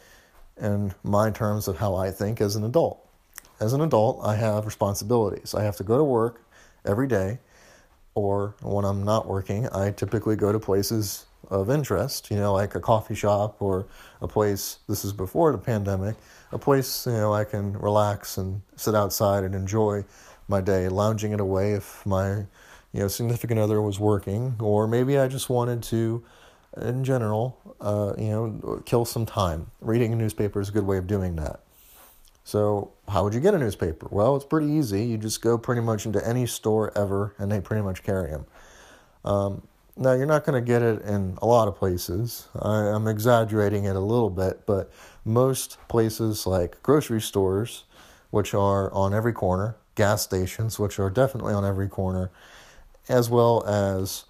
in 0.61 0.95
my 1.03 1.31
terms 1.31 1.69
of 1.69 1.79
how 1.79 1.95
I 1.95 2.11
think 2.11 2.41
as 2.41 2.57
an 2.57 2.65
adult. 2.65 3.07
As 3.61 3.73
an 3.73 3.81
adult, 3.81 4.21
I 4.23 4.37
have 4.37 4.65
responsibilities. 4.65 5.55
I 5.55 5.63
have 5.63 5.77
to 5.77 5.85
go 5.85 5.97
to 5.97 6.05
work 6.05 6.43
every 6.85 7.09
day, 7.09 7.39
or 8.15 8.55
when 8.63 8.85
I'm 8.85 9.05
not 9.05 9.27
working, 9.27 9.69
I 9.69 9.91
typically 9.91 10.37
go 10.37 10.53
to 10.53 10.59
places 10.59 11.27
of 11.51 11.71
interest, 11.71 12.31
you 12.31 12.37
know, 12.37 12.53
like 12.53 12.75
a 12.75 12.81
coffee 12.81 13.15
shop 13.15 13.57
or 13.61 13.87
a 14.21 14.29
place, 14.29 14.79
this 14.89 15.05
is 15.05 15.13
before 15.13 15.53
the 15.53 15.59
pandemic, 15.59 16.17
a 16.53 16.59
place, 16.59 17.07
you 17.07 17.13
know, 17.13 17.33
I 17.33 17.45
can 17.45 17.75
relax 17.75 18.37
and 18.37 18.63
sit 18.77 18.95
outside 18.95 19.45
and 19.45 19.55
enjoy 19.55 20.05
my 20.49 20.61
day, 20.61 20.89
lounging 20.89 21.33
it 21.33 21.41
away 21.41 21.73
if 21.73 22.05
my, 22.05 22.37
you 22.93 23.01
know, 23.01 23.09
significant 23.09 23.61
other 23.61 23.81
was 23.81 24.01
working, 24.01 24.57
or 24.61 24.87
maybe 24.87 25.19
I 25.19 25.29
just 25.29 25.49
wanted 25.49 25.83
to, 25.85 26.25
in 26.81 27.05
general, 27.05 27.59
uh, 27.81 28.15
you 28.19 28.29
know, 28.29 28.83
kill 28.85 29.05
some 29.05 29.27
time. 29.27 29.71
Reading 29.81 30.13
a 30.13 30.17
newspaper 30.17 30.61
is 30.61 30.69
a 30.69 30.73
good 30.73 30.87
way 30.87 30.99
of 30.99 31.07
doing 31.07 31.37
that. 31.37 31.61
So, 32.45 32.93
how 33.09 33.25
would 33.25 33.35
you 33.35 33.41
get 33.41 33.55
a 33.55 33.59
newspaper? 33.59 34.07
Well, 34.11 34.37
it's 34.37 34.45
pretty 34.45 34.69
easy. 34.69 35.05
You 35.05 35.19
just 35.19 35.43
go 35.43 35.59
pretty 35.59 35.81
much 35.81 36.07
into 36.07 36.25
any 36.27 36.47
store 36.47 36.97
ever, 36.97 37.35
and 37.39 37.51
they 37.51 37.61
pretty 37.61 37.83
much 37.83 38.05
carry 38.05 38.31
them. 38.31 38.47
Um, 39.25 39.63
now, 39.97 40.13
you're 40.13 40.27
not 40.27 40.45
going 40.45 40.63
to 40.63 40.65
get 40.65 40.83
it 40.83 41.03
in 41.03 41.39
a 41.43 41.47
lot 41.47 41.67
of 41.67 41.75
places. 41.77 42.47
I, 42.61 42.71
I'm 42.71 43.09
exaggerating 43.09 43.85
it 43.85 43.97
a 43.97 44.01
little 44.01 44.31
bit, 44.31 44.65
but 44.65 44.93
most 45.25 45.79
places 45.89 46.47
like 46.47 46.81
grocery 46.83 47.21
stores, 47.21 47.85
which 48.31 48.55
are 48.55 48.93
on 48.93 49.13
every 49.13 49.33
corner, 49.33 49.77
gas 49.97 50.23
stations, 50.23 50.79
which 50.79 51.01
are 51.01 51.11
definitely 51.11 51.53
on 51.53 51.65
every 51.65 51.89
corner, 51.89 52.31
as 53.09 53.29
well 53.29 53.65
as 53.67 54.25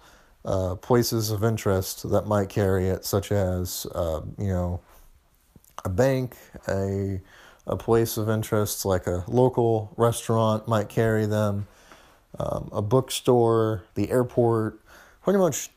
uh, 0.45 0.75
places 0.75 1.31
of 1.31 1.43
interest 1.43 2.09
that 2.09 2.27
might 2.27 2.49
carry 2.49 2.87
it, 2.87 3.05
such 3.05 3.31
as, 3.31 3.85
uh, 3.93 4.21
you 4.37 4.47
know, 4.47 4.79
a 5.83 5.89
bank, 5.89 6.35
a 6.67 7.21
a 7.67 7.75
place 7.75 8.17
of 8.17 8.29
interest 8.29 8.85
like 8.85 9.07
a 9.07 9.23
local 9.27 9.93
restaurant 9.97 10.67
might 10.67 10.87
carry 10.89 11.25
them, 11.25 11.67
um, 12.39 12.69
a 12.71 12.81
bookstore, 12.81 13.83
the 13.95 14.09
airport, 14.09 14.79
pretty 15.21 15.37
much 15.37 15.69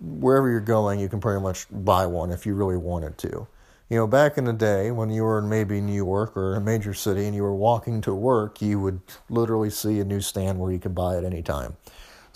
wherever 0.00 0.50
you're 0.50 0.60
going, 0.60 1.00
you 1.00 1.08
can 1.08 1.20
pretty 1.20 1.40
much 1.40 1.66
buy 1.70 2.04
one 2.04 2.30
if 2.30 2.44
you 2.44 2.54
really 2.54 2.76
wanted 2.76 3.16
to. 3.18 3.46
You 3.88 3.96
know, 3.96 4.06
back 4.08 4.36
in 4.36 4.44
the 4.44 4.52
day 4.52 4.90
when 4.90 5.10
you 5.10 5.22
were 5.22 5.38
in 5.38 5.48
maybe 5.48 5.80
New 5.80 5.94
York 5.94 6.36
or 6.36 6.56
a 6.56 6.60
major 6.60 6.92
city 6.92 7.26
and 7.26 7.34
you 7.34 7.44
were 7.44 7.54
walking 7.54 8.00
to 8.02 8.14
work, 8.14 8.60
you 8.60 8.80
would 8.80 9.00
literally 9.30 9.70
see 9.70 10.00
a 10.00 10.04
newsstand 10.04 10.58
where 10.58 10.72
you 10.72 10.80
could 10.80 10.94
buy 10.94 11.16
at 11.16 11.24
any 11.24 11.42
time. 11.42 11.76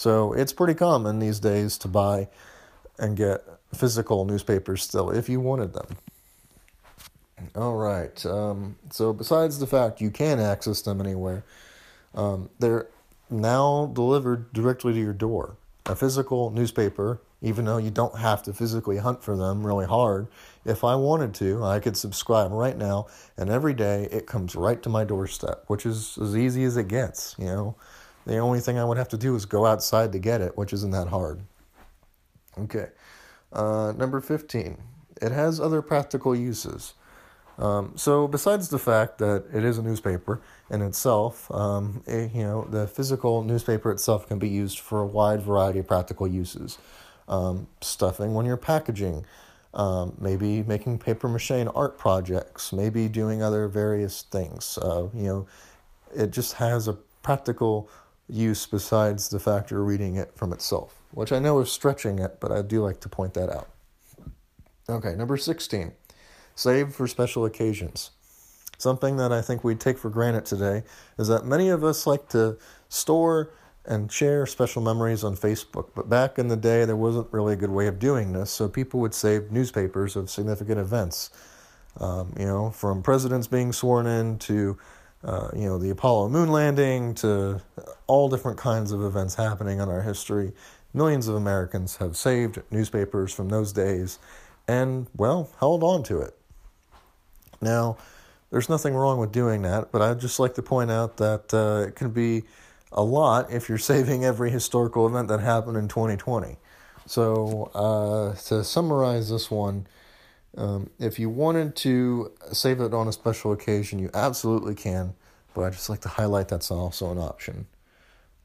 So 0.00 0.32
it's 0.32 0.54
pretty 0.54 0.72
common 0.72 1.18
these 1.18 1.40
days 1.40 1.76
to 1.76 1.86
buy 1.86 2.28
and 2.98 3.18
get 3.18 3.44
physical 3.74 4.24
newspapers 4.24 4.82
still 4.82 5.10
if 5.10 5.28
you 5.28 5.40
wanted 5.40 5.74
them. 5.74 5.88
All 7.54 7.76
right. 7.76 8.24
Um, 8.24 8.76
so 8.88 9.12
besides 9.12 9.58
the 9.58 9.66
fact 9.66 10.00
you 10.00 10.10
can 10.10 10.40
access 10.40 10.80
them 10.80 11.02
anywhere, 11.02 11.44
um, 12.14 12.48
they're 12.60 12.86
now 13.28 13.90
delivered 13.92 14.50
directly 14.54 14.94
to 14.94 14.98
your 14.98 15.12
door. 15.12 15.56
A 15.84 15.94
physical 15.94 16.48
newspaper, 16.48 17.20
even 17.42 17.66
though 17.66 17.76
you 17.76 17.90
don't 17.90 18.16
have 18.16 18.42
to 18.44 18.54
physically 18.54 18.96
hunt 18.96 19.22
for 19.22 19.36
them 19.36 19.66
really 19.66 19.86
hard, 19.86 20.28
if 20.64 20.82
I 20.82 20.94
wanted 20.94 21.34
to, 21.34 21.62
I 21.62 21.78
could 21.78 21.98
subscribe 21.98 22.52
right 22.52 22.78
now, 22.78 23.08
and 23.36 23.50
every 23.50 23.74
day 23.74 24.08
it 24.10 24.26
comes 24.26 24.56
right 24.56 24.82
to 24.82 24.88
my 24.88 25.04
doorstep, 25.04 25.64
which 25.66 25.84
is 25.84 26.16
as 26.16 26.34
easy 26.34 26.64
as 26.64 26.78
it 26.78 26.88
gets. 26.88 27.36
You 27.38 27.44
know, 27.44 27.76
the 28.26 28.38
only 28.38 28.60
thing 28.60 28.78
I 28.78 28.84
would 28.84 28.98
have 28.98 29.08
to 29.10 29.16
do 29.16 29.34
is 29.34 29.44
go 29.46 29.66
outside 29.66 30.12
to 30.12 30.18
get 30.18 30.40
it, 30.40 30.56
which 30.56 30.72
isn't 30.72 30.90
that 30.90 31.08
hard. 31.08 31.40
Okay. 32.58 32.88
Uh, 33.52 33.92
number 33.96 34.20
15. 34.20 34.76
It 35.20 35.32
has 35.32 35.60
other 35.60 35.82
practical 35.82 36.34
uses. 36.34 36.94
Um, 37.58 37.92
so, 37.94 38.26
besides 38.26 38.70
the 38.70 38.78
fact 38.78 39.18
that 39.18 39.44
it 39.52 39.64
is 39.64 39.76
a 39.76 39.82
newspaper 39.82 40.40
in 40.70 40.80
itself, 40.80 41.50
um, 41.50 42.02
it, 42.06 42.32
you 42.34 42.42
know, 42.42 42.64
the 42.64 42.86
physical 42.86 43.44
newspaper 43.44 43.90
itself 43.90 44.26
can 44.26 44.38
be 44.38 44.48
used 44.48 44.78
for 44.78 45.02
a 45.02 45.06
wide 45.06 45.42
variety 45.42 45.80
of 45.80 45.86
practical 45.86 46.26
uses. 46.26 46.78
Um, 47.28 47.68
stuffing 47.82 48.34
when 48.34 48.46
you're 48.46 48.56
packaging, 48.56 49.24
um, 49.74 50.16
maybe 50.18 50.62
making 50.62 50.98
paper 50.98 51.28
mache 51.28 51.50
and 51.50 51.70
art 51.74 51.98
projects, 51.98 52.72
maybe 52.72 53.08
doing 53.08 53.42
other 53.42 53.68
various 53.68 54.22
things. 54.22 54.78
Uh, 54.78 55.08
you 55.14 55.24
know, 55.24 55.46
it 56.16 56.30
just 56.30 56.54
has 56.54 56.88
a 56.88 56.94
practical 57.22 57.88
use 58.30 58.66
besides 58.66 59.28
the 59.28 59.40
fact 59.40 59.70
you're 59.70 59.82
reading 59.82 60.16
it 60.16 60.32
from 60.34 60.52
itself, 60.52 61.00
which 61.10 61.32
I 61.32 61.38
know 61.38 61.60
is 61.60 61.70
stretching 61.70 62.18
it, 62.18 62.38
but 62.40 62.52
I 62.52 62.62
do 62.62 62.82
like 62.82 63.00
to 63.00 63.08
point 63.08 63.34
that 63.34 63.50
out. 63.50 63.68
Okay, 64.88 65.14
number 65.14 65.36
16 65.36 65.92
save 66.54 66.94
for 66.94 67.06
special 67.06 67.46
occasions. 67.46 68.10
Something 68.76 69.16
that 69.16 69.32
I 69.32 69.40
think 69.40 69.64
we 69.64 69.74
take 69.74 69.96
for 69.98 70.10
granted 70.10 70.44
today 70.44 70.82
is 71.18 71.28
that 71.28 71.46
many 71.46 71.68
of 71.68 71.82
us 71.82 72.06
like 72.06 72.28
to 72.30 72.58
store 72.88 73.50
and 73.86 74.12
share 74.12 74.46
special 74.46 74.82
memories 74.82 75.24
on 75.24 75.36
Facebook. 75.36 75.90
But 75.94 76.08
back 76.08 76.38
in 76.38 76.48
the 76.48 76.56
day, 76.56 76.84
there 76.84 76.96
wasn't 76.96 77.28
really 77.32 77.54
a 77.54 77.56
good 77.56 77.70
way 77.70 77.86
of 77.86 77.98
doing 77.98 78.32
this, 78.32 78.50
so 78.50 78.68
people 78.68 79.00
would 79.00 79.14
save 79.14 79.50
newspapers 79.50 80.16
of 80.16 80.30
significant 80.30 80.78
events. 80.78 81.30
Um, 81.98 82.34
you 82.38 82.46
know, 82.46 82.70
from 82.70 83.02
presidents 83.02 83.46
being 83.46 83.72
sworn 83.72 84.06
in 84.06 84.38
to, 84.40 84.78
uh, 85.24 85.50
you 85.54 85.66
know, 85.66 85.78
the 85.78 85.90
Apollo 85.90 86.28
moon 86.30 86.50
landing 86.50 87.14
to 87.14 87.60
all 88.06 88.28
different 88.28 88.58
kinds 88.58 88.92
of 88.92 89.02
events 89.02 89.34
happening 89.34 89.78
in 89.80 89.88
our 89.88 90.02
history. 90.02 90.52
Millions 90.94 91.28
of 91.28 91.34
Americans 91.34 91.96
have 91.96 92.16
saved 92.16 92.60
newspapers 92.70 93.32
from 93.32 93.48
those 93.48 93.72
days 93.72 94.18
and, 94.66 95.06
well, 95.16 95.50
held 95.60 95.82
on 95.82 96.02
to 96.04 96.20
it. 96.20 96.36
Now, 97.60 97.98
there's 98.50 98.68
nothing 98.68 98.94
wrong 98.94 99.18
with 99.18 99.30
doing 99.30 99.62
that, 99.62 99.92
but 99.92 100.02
I'd 100.02 100.20
just 100.20 100.40
like 100.40 100.54
to 100.54 100.62
point 100.62 100.90
out 100.90 101.18
that 101.18 101.52
uh, 101.52 101.88
it 101.88 101.94
can 101.94 102.10
be 102.10 102.42
a 102.92 103.02
lot 103.02 103.52
if 103.52 103.68
you're 103.68 103.78
saving 103.78 104.24
every 104.24 104.50
historical 104.50 105.06
event 105.06 105.28
that 105.28 105.40
happened 105.40 105.76
in 105.76 105.86
2020. 105.86 106.56
So, 107.06 107.70
uh, 107.74 108.34
to 108.46 108.64
summarize 108.64 109.30
this 109.30 109.50
one, 109.50 109.86
um, 110.56 110.90
if 110.98 111.18
you 111.18 111.28
wanted 111.28 111.76
to 111.76 112.32
save 112.52 112.80
it 112.80 112.92
on 112.92 113.08
a 113.08 113.12
special 113.12 113.52
occasion, 113.52 113.98
you 113.98 114.10
absolutely 114.14 114.74
can, 114.74 115.14
but 115.54 115.62
I'd 115.62 115.72
just 115.72 115.88
like 115.88 116.00
to 116.02 116.08
highlight 116.08 116.48
that's 116.48 116.70
also 116.70 117.10
an 117.12 117.18
option. 117.18 117.66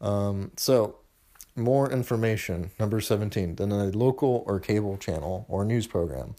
Um, 0.01 0.51
so, 0.57 0.97
more 1.55 1.89
information, 1.89 2.71
number 2.79 2.99
17, 2.99 3.55
than 3.55 3.71
a 3.71 3.85
local 3.85 4.43
or 4.45 4.59
cable 4.59 4.97
channel 4.97 5.45
or 5.47 5.63
news 5.65 5.87
program. 5.87 6.35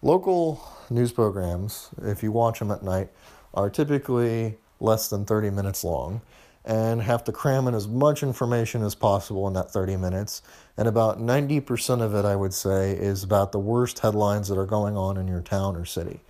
Local 0.00 0.62
news 0.90 1.10
programs, 1.10 1.90
if 2.02 2.22
you 2.22 2.30
watch 2.30 2.60
them 2.60 2.70
at 2.70 2.82
night, 2.82 3.10
are 3.52 3.68
typically 3.68 4.56
less 4.80 5.08
than 5.08 5.24
30 5.24 5.50
minutes 5.50 5.82
long 5.82 6.20
and 6.68 7.00
have 7.00 7.24
to 7.24 7.32
cram 7.32 7.66
in 7.66 7.74
as 7.74 7.88
much 7.88 8.22
information 8.22 8.82
as 8.82 8.94
possible 8.94 9.48
in 9.48 9.54
that 9.54 9.70
30 9.70 9.96
minutes. 9.96 10.42
And 10.76 10.86
about 10.86 11.18
90% 11.18 12.02
of 12.02 12.14
it, 12.14 12.26
I 12.26 12.36
would 12.36 12.52
say, 12.52 12.92
is 12.92 13.24
about 13.24 13.52
the 13.52 13.58
worst 13.58 14.00
headlines 14.00 14.48
that 14.48 14.58
are 14.58 14.66
going 14.66 14.94
on 14.94 15.16
in 15.16 15.26
your 15.26 15.40
town 15.40 15.76
or 15.76 15.86
city, 15.86 16.20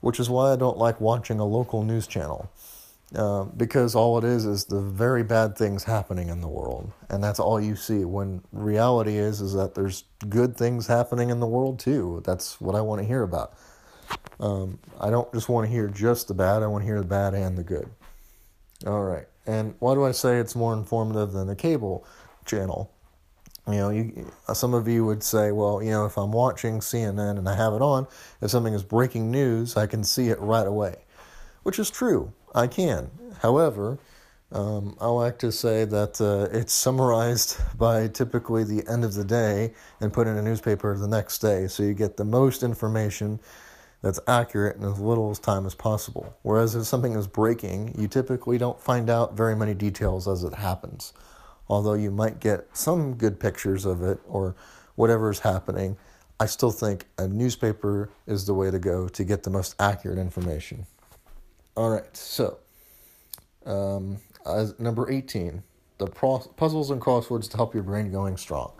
which 0.00 0.18
is 0.18 0.30
why 0.30 0.54
I 0.54 0.56
don't 0.56 0.78
like 0.78 1.02
watching 1.02 1.38
a 1.38 1.44
local 1.44 1.84
news 1.84 2.06
channel. 2.06 2.50
Uh, 3.14 3.44
because 3.44 3.94
all 3.94 4.18
it 4.18 4.24
is 4.24 4.44
is 4.44 4.66
the 4.66 4.80
very 4.80 5.22
bad 5.22 5.56
things 5.56 5.84
happening 5.84 6.28
in 6.28 6.42
the 6.42 6.48
world, 6.48 6.92
and 7.08 7.24
that's 7.24 7.40
all 7.40 7.58
you 7.58 7.74
see. 7.74 8.04
When 8.04 8.42
reality 8.52 9.16
is 9.16 9.40
is 9.40 9.54
that 9.54 9.74
there's 9.74 10.04
good 10.28 10.58
things 10.58 10.86
happening 10.86 11.30
in 11.30 11.40
the 11.40 11.46
world 11.46 11.78
too. 11.78 12.22
That's 12.26 12.60
what 12.60 12.74
I 12.74 12.82
want 12.82 13.00
to 13.00 13.08
hear 13.08 13.22
about. 13.22 13.54
Um, 14.40 14.78
I 15.00 15.08
don't 15.08 15.32
just 15.32 15.48
want 15.48 15.66
to 15.66 15.72
hear 15.72 15.88
just 15.88 16.28
the 16.28 16.34
bad. 16.34 16.62
I 16.62 16.66
want 16.66 16.82
to 16.82 16.86
hear 16.86 17.00
the 17.00 17.06
bad 17.06 17.32
and 17.32 17.56
the 17.56 17.62
good. 17.62 17.88
All 18.86 19.02
right. 19.02 19.26
And 19.48 19.74
why 19.78 19.94
do 19.94 20.04
I 20.04 20.12
say 20.12 20.36
it's 20.38 20.54
more 20.54 20.74
informative 20.74 21.32
than 21.32 21.46
the 21.46 21.56
cable 21.56 22.06
channel? 22.44 22.92
You 23.66 23.74
know, 23.74 23.88
you, 23.88 24.30
some 24.52 24.74
of 24.74 24.86
you 24.86 25.06
would 25.06 25.22
say, 25.22 25.52
well, 25.52 25.82
you 25.82 25.90
know, 25.90 26.04
if 26.04 26.18
I'm 26.18 26.32
watching 26.32 26.80
CNN 26.80 27.38
and 27.38 27.48
I 27.48 27.56
have 27.56 27.72
it 27.72 27.80
on, 27.80 28.06
if 28.42 28.50
something 28.50 28.74
is 28.74 28.82
breaking 28.82 29.30
news, 29.30 29.74
I 29.76 29.86
can 29.86 30.04
see 30.04 30.28
it 30.28 30.38
right 30.38 30.66
away, 30.66 30.96
which 31.62 31.78
is 31.78 31.90
true. 31.90 32.30
I 32.54 32.66
can. 32.66 33.10
However, 33.40 33.98
um, 34.52 34.96
I 35.00 35.06
like 35.06 35.38
to 35.38 35.50
say 35.50 35.86
that 35.86 36.20
uh, 36.20 36.54
it's 36.54 36.74
summarized 36.74 37.58
by 37.78 38.08
typically 38.08 38.64
the 38.64 38.86
end 38.86 39.02
of 39.02 39.14
the 39.14 39.24
day 39.24 39.72
and 40.00 40.12
put 40.12 40.26
in 40.26 40.36
a 40.36 40.42
newspaper 40.42 40.94
the 40.94 41.08
next 41.08 41.38
day, 41.38 41.68
so 41.68 41.82
you 41.82 41.94
get 41.94 42.18
the 42.18 42.24
most 42.24 42.62
information 42.62 43.40
that's 44.02 44.20
accurate 44.26 44.76
in 44.76 44.84
as 44.84 45.00
little 45.00 45.30
as 45.30 45.38
time 45.38 45.66
as 45.66 45.74
possible. 45.74 46.36
Whereas 46.42 46.74
if 46.74 46.84
something 46.84 47.14
is 47.14 47.26
breaking, 47.26 47.94
you 47.98 48.08
typically 48.08 48.58
don't 48.58 48.80
find 48.80 49.10
out 49.10 49.36
very 49.36 49.56
many 49.56 49.74
details 49.74 50.28
as 50.28 50.44
it 50.44 50.54
happens. 50.54 51.12
Although 51.68 51.94
you 51.94 52.10
might 52.10 52.40
get 52.40 52.68
some 52.72 53.14
good 53.14 53.40
pictures 53.40 53.84
of 53.84 54.02
it 54.02 54.20
or 54.26 54.54
whatever 54.94 55.30
is 55.30 55.40
happening, 55.40 55.96
I 56.40 56.46
still 56.46 56.70
think 56.70 57.06
a 57.18 57.26
newspaper 57.26 58.10
is 58.26 58.46
the 58.46 58.54
way 58.54 58.70
to 58.70 58.78
go 58.78 59.08
to 59.08 59.24
get 59.24 59.42
the 59.42 59.50
most 59.50 59.74
accurate 59.80 60.18
information. 60.18 60.86
All 61.76 61.90
right, 61.90 62.16
so 62.16 62.58
um, 63.66 64.18
number 64.78 65.10
18, 65.10 65.62
the 65.98 66.06
pro- 66.06 66.38
puzzles 66.38 66.90
and 66.90 67.00
crosswords 67.00 67.50
to 67.50 67.56
help 67.56 67.74
your 67.74 67.82
brain 67.82 68.10
going 68.10 68.36
strong. 68.36 68.72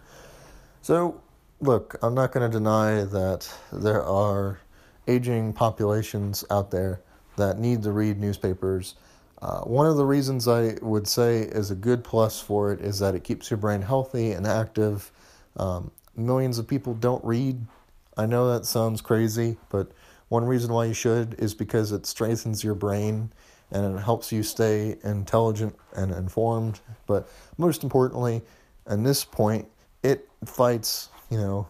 So, 0.82 1.20
look, 1.60 1.96
I'm 2.02 2.14
not 2.14 2.32
going 2.32 2.48
to 2.48 2.56
deny 2.56 3.04
that 3.04 3.52
there 3.72 4.02
are 4.02 4.60
aging 5.08 5.52
populations 5.52 6.44
out 6.50 6.70
there 6.70 7.00
that 7.36 7.58
need 7.58 7.82
to 7.82 7.92
read 7.92 8.20
newspapers. 8.20 8.94
Uh, 9.40 9.60
one 9.60 9.86
of 9.86 9.96
the 9.96 10.04
reasons 10.04 10.46
I 10.48 10.76
would 10.82 11.06
say 11.06 11.40
is 11.40 11.70
a 11.70 11.74
good 11.74 12.04
plus 12.04 12.40
for 12.40 12.72
it 12.72 12.80
is 12.80 12.98
that 12.98 13.14
it 13.14 13.24
keeps 13.24 13.50
your 13.50 13.56
brain 13.56 13.82
healthy 13.82 14.32
and 14.32 14.46
active. 14.46 15.10
Um, 15.56 15.90
millions 16.16 16.58
of 16.58 16.66
people 16.66 16.94
don't 16.94 17.24
read. 17.24 17.64
I 18.16 18.26
know 18.26 18.52
that 18.52 18.66
sounds 18.66 19.00
crazy, 19.00 19.56
but 19.70 19.92
one 20.28 20.44
reason 20.44 20.72
why 20.72 20.86
you 20.86 20.94
should 20.94 21.36
is 21.38 21.54
because 21.54 21.92
it 21.92 22.04
strengthens 22.04 22.62
your 22.62 22.74
brain 22.74 23.32
and 23.70 23.96
it 23.96 24.00
helps 24.00 24.32
you 24.32 24.42
stay 24.42 24.96
intelligent 25.04 25.76
and 25.94 26.10
informed. 26.12 26.80
But 27.06 27.28
most 27.56 27.84
importantly, 27.84 28.42
at 28.86 29.02
this 29.04 29.24
point, 29.24 29.68
it 30.02 30.28
fights, 30.44 31.10
you 31.30 31.38
know, 31.38 31.68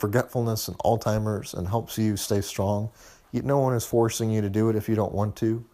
forgetfulness 0.00 0.66
and 0.68 0.78
Alzheimer's 0.78 1.54
and 1.54 1.68
helps 1.68 1.98
you 1.98 2.16
stay 2.16 2.40
strong. 2.40 2.90
No 3.32 3.58
one 3.58 3.74
is 3.74 3.84
forcing 3.84 4.30
you 4.30 4.40
to 4.40 4.50
do 4.50 4.68
it 4.70 4.76
if 4.76 4.88
you 4.88 4.94
don't 4.94 5.12
want 5.12 5.36
to, 5.36 5.64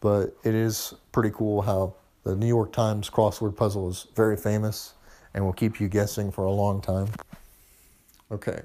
but 0.00 0.36
it 0.44 0.54
is 0.54 0.94
pretty 1.12 1.30
cool 1.30 1.62
how 1.62 1.94
the 2.24 2.36
New 2.36 2.46
York 2.46 2.72
Times 2.72 3.08
crossword 3.08 3.56
puzzle 3.56 3.88
is 3.88 4.06
very 4.14 4.36
famous 4.36 4.94
and 5.32 5.44
will 5.44 5.52
keep 5.52 5.80
you 5.80 5.88
guessing 5.88 6.30
for 6.30 6.44
a 6.44 6.50
long 6.50 6.82
time. 6.82 7.08
Okay. 8.30 8.60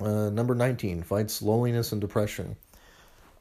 Uh, 0.00 0.30
number 0.30 0.54
19 0.54 1.02
fights 1.02 1.42
loneliness 1.42 1.92
and 1.92 2.00
depression. 2.00 2.56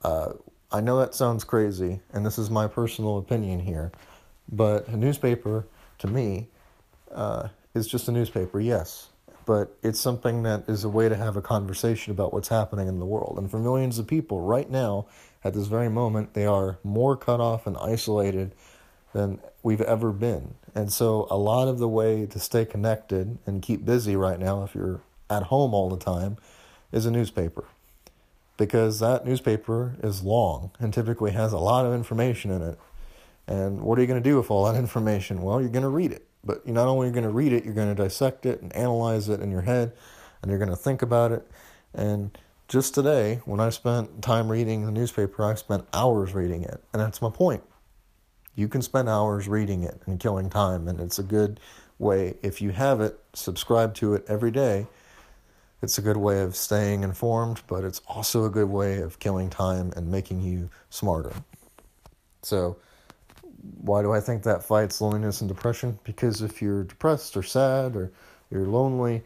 Uh, 0.04 0.34
I 0.72 0.82
know 0.82 1.00
that 1.00 1.16
sounds 1.16 1.44
crazy, 1.44 2.00
and 2.12 2.26
this 2.26 2.38
is 2.38 2.50
my 2.50 2.68
personal 2.68 3.18
opinion 3.18 3.60
here, 3.60 3.92
but 4.52 4.88
a 4.88 4.98
newspaper, 4.98 5.68
to 6.00 6.08
me, 6.08 6.48
uh, 7.14 7.50
is 7.74 7.88
just 7.88 8.08
a 8.08 8.12
newspaper, 8.12 8.60
yes, 8.60 9.10
but 9.46 9.78
it's 9.84 10.00
something 10.00 10.44
that 10.44 10.68
is 10.68 10.84
a 10.84 10.90
way 10.90 11.10
to 11.10 11.16
have 11.16 11.38
a 11.38 11.42
conversation 11.42 12.12
about 12.12 12.34
what's 12.34 12.48
happening 12.48 12.88
in 12.88 13.00
the 13.00 13.06
world. 13.06 13.38
And 13.38 13.50
for 13.50 13.60
millions 13.60 14.00
of 14.00 14.08
people 14.08 14.42
right 14.42 14.70
now, 14.70 15.06
at 15.44 15.54
this 15.54 15.68
very 15.68 15.90
moment, 15.90 16.34
they 16.34 16.46
are 16.46 16.80
more 16.84 17.16
cut 17.16 17.40
off 17.40 17.68
and 17.68 17.78
isolated 17.78 18.54
than 19.14 19.40
we've 19.64 19.82
ever 19.82 20.12
been. 20.12 20.56
And 20.74 20.92
so, 20.92 21.28
a 21.30 21.38
lot 21.38 21.68
of 21.68 21.80
the 21.80 21.88
way 21.88 22.26
to 22.26 22.40
stay 22.40 22.66
connected 22.66 23.38
and 23.46 23.62
keep 23.62 23.86
busy 23.86 24.16
right 24.16 24.40
now, 24.40 24.64
if 24.64 24.76
you're 24.76 25.02
at 25.30 25.44
home 25.44 25.74
all 25.74 25.90
the 25.90 25.98
time, 25.98 26.38
is 26.92 27.06
a 27.06 27.12
newspaper. 27.12 27.66
Because 28.58 29.00
that 29.00 29.26
newspaper 29.26 29.96
is 30.02 30.24
long 30.24 30.72
and 30.80 30.94
typically 30.94 31.32
has 31.32 31.54
a 31.54 31.58
lot 31.58 31.86
of 31.86 31.94
information 31.94 32.52
in 32.52 32.62
it. 32.62 32.80
And 33.48 33.82
what 33.82 33.98
are 33.98 34.02
you 34.02 34.08
going 34.08 34.22
to 34.22 34.30
do 34.30 34.38
with 34.38 34.50
all 34.50 34.66
that 34.66 34.78
information? 34.80 35.42
Well, 35.42 35.62
you're 35.62 35.70
going 35.70 35.84
to 35.84 35.90
read 35.90 36.12
it. 36.12 36.26
But 36.46 36.62
you're 36.66 36.76
not 36.76 36.88
only 36.88 37.10
going 37.12 37.24
to 37.24 37.30
read 37.30 37.54
it, 37.54 37.66
you're 37.66 37.74
going 37.74 37.94
to 37.94 38.04
dissect 38.04 38.46
it 38.46 38.62
and 38.62 38.76
analyze 38.76 39.30
it 39.30 39.40
in 39.40 39.52
your 39.52 39.62
head, 39.62 39.94
and 40.42 40.50
you're 40.50 40.60
going 40.60 40.70
to 40.70 40.76
think 40.76 41.02
about 41.02 41.32
it. 41.32 41.48
And 41.94 42.38
just 42.68 42.94
today, 42.94 43.42
when 43.46 43.60
I 43.60 43.70
spent 43.70 44.22
time 44.22 44.52
reading 44.52 44.86
the 44.86 44.92
newspaper, 44.92 45.44
I 45.44 45.56
spent 45.56 45.88
hours 45.94 46.34
reading 46.34 46.64
it. 46.64 46.84
And 46.94 47.02
that's 47.02 47.22
my 47.22 47.30
point 47.30 47.64
you 48.56 48.68
can 48.68 48.82
spend 48.82 49.10
hours 49.10 49.48
reading 49.48 49.84
it 49.84 50.02
and 50.06 50.20
killing 50.20 50.50
time, 50.50 50.88
and 50.88 51.00
it's 51.00 51.20
a 51.20 51.24
good 51.24 51.60
way. 52.00 52.36
If 52.42 52.62
you 52.62 52.72
have 52.72 53.02
it, 53.02 53.20
subscribe 53.34 53.94
to 53.96 54.14
it 54.14 54.26
every 54.28 54.52
day. 54.52 54.88
It's 55.82 55.98
a 55.98 56.02
good 56.02 56.18
way 56.18 56.42
of 56.42 56.56
staying 56.56 57.04
informed, 57.04 57.62
but 57.68 57.84
it's 57.84 58.02
also 58.08 58.46
a 58.46 58.50
good 58.50 58.70
way 58.70 59.02
of 59.02 59.20
killing 59.20 59.50
time 59.50 59.92
and 59.96 60.10
making 60.10 60.42
you 60.42 60.70
smarter. 60.90 61.34
So, 62.42 62.78
why 63.82 64.02
do 64.02 64.12
I 64.12 64.20
think 64.20 64.44
that 64.44 64.64
fights 64.64 65.02
loneliness 65.02 65.42
and 65.42 65.48
depression? 65.48 66.00
Because 66.04 66.42
if 66.42 66.62
you're 66.62 66.84
depressed 66.84 67.36
or 67.38 67.44
sad 67.44 67.96
or 67.96 68.12
you're 68.52 68.68
lonely, 68.68 69.24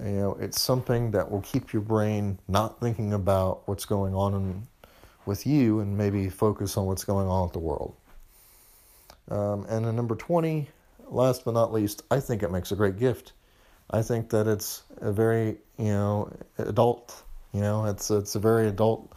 you 0.00 0.12
know, 0.12 0.36
it's 0.40 0.60
something 0.60 1.10
that 1.12 1.30
will 1.30 1.40
keep 1.40 1.72
your 1.72 1.82
brain 1.82 2.38
not 2.48 2.80
thinking 2.80 3.12
about 3.12 3.66
what's 3.66 3.84
going 3.84 4.14
on 4.14 4.34
in, 4.34 4.66
with 5.26 5.46
you 5.46 5.80
and 5.80 5.96
maybe 5.96 6.28
focus 6.28 6.76
on 6.76 6.86
what's 6.86 7.04
going 7.04 7.28
on 7.28 7.44
with 7.44 7.52
the 7.52 7.58
world. 7.58 7.94
Um, 9.30 9.66
and 9.68 9.84
then 9.84 9.94
number 9.94 10.16
20, 10.16 10.68
last 11.08 11.44
but 11.44 11.52
not 11.52 11.72
least, 11.72 12.02
I 12.10 12.20
think 12.20 12.42
it 12.42 12.50
makes 12.50 12.72
a 12.72 12.76
great 12.76 12.98
gift. 12.98 13.32
I 13.90 14.02
think 14.02 14.30
that 14.30 14.46
it's 14.46 14.82
a 14.98 15.12
very, 15.12 15.58
you 15.78 15.92
know, 15.92 16.32
adult, 16.58 17.22
you 17.52 17.60
know, 17.60 17.86
it's 17.86 18.10
it's 18.10 18.34
a 18.34 18.38
very 18.38 18.68
adult, 18.68 19.12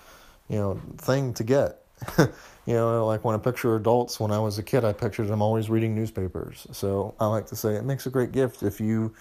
you 0.47 0.57
know, 0.57 0.81
thing 0.97 1.33
to 1.35 1.43
get. 1.43 1.80
you 2.17 2.73
know, 2.73 3.05
like 3.05 3.23
when 3.23 3.35
I 3.35 3.37
picture 3.37 3.75
adults, 3.75 4.19
when 4.19 4.31
I 4.31 4.39
was 4.39 4.57
a 4.57 4.63
kid, 4.63 4.83
I 4.83 4.93
pictured 4.93 5.27
them 5.27 5.41
always 5.41 5.69
reading 5.69 5.95
newspapers. 5.95 6.67
So 6.71 7.15
I 7.19 7.27
like 7.27 7.45
to 7.47 7.55
say 7.55 7.75
it 7.75 7.85
makes 7.85 8.05
a 8.05 8.09
great 8.09 8.31
gift 8.31 8.63
if 8.63 8.79
you 8.79 9.13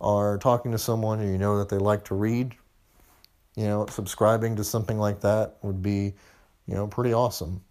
are 0.00 0.38
talking 0.38 0.72
to 0.72 0.78
someone 0.78 1.20
and 1.20 1.30
you 1.30 1.38
know 1.38 1.58
that 1.58 1.68
they 1.68 1.78
like 1.78 2.04
to 2.04 2.14
read. 2.14 2.54
You 3.56 3.64
know, 3.64 3.86
subscribing 3.86 4.56
to 4.56 4.64
something 4.64 4.98
like 4.98 5.20
that 5.20 5.56
would 5.62 5.82
be, 5.82 6.14
you 6.66 6.74
know, 6.74 6.86
pretty 6.86 7.12
awesome. 7.12 7.62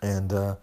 And 0.00 0.32
uh, 0.32 0.56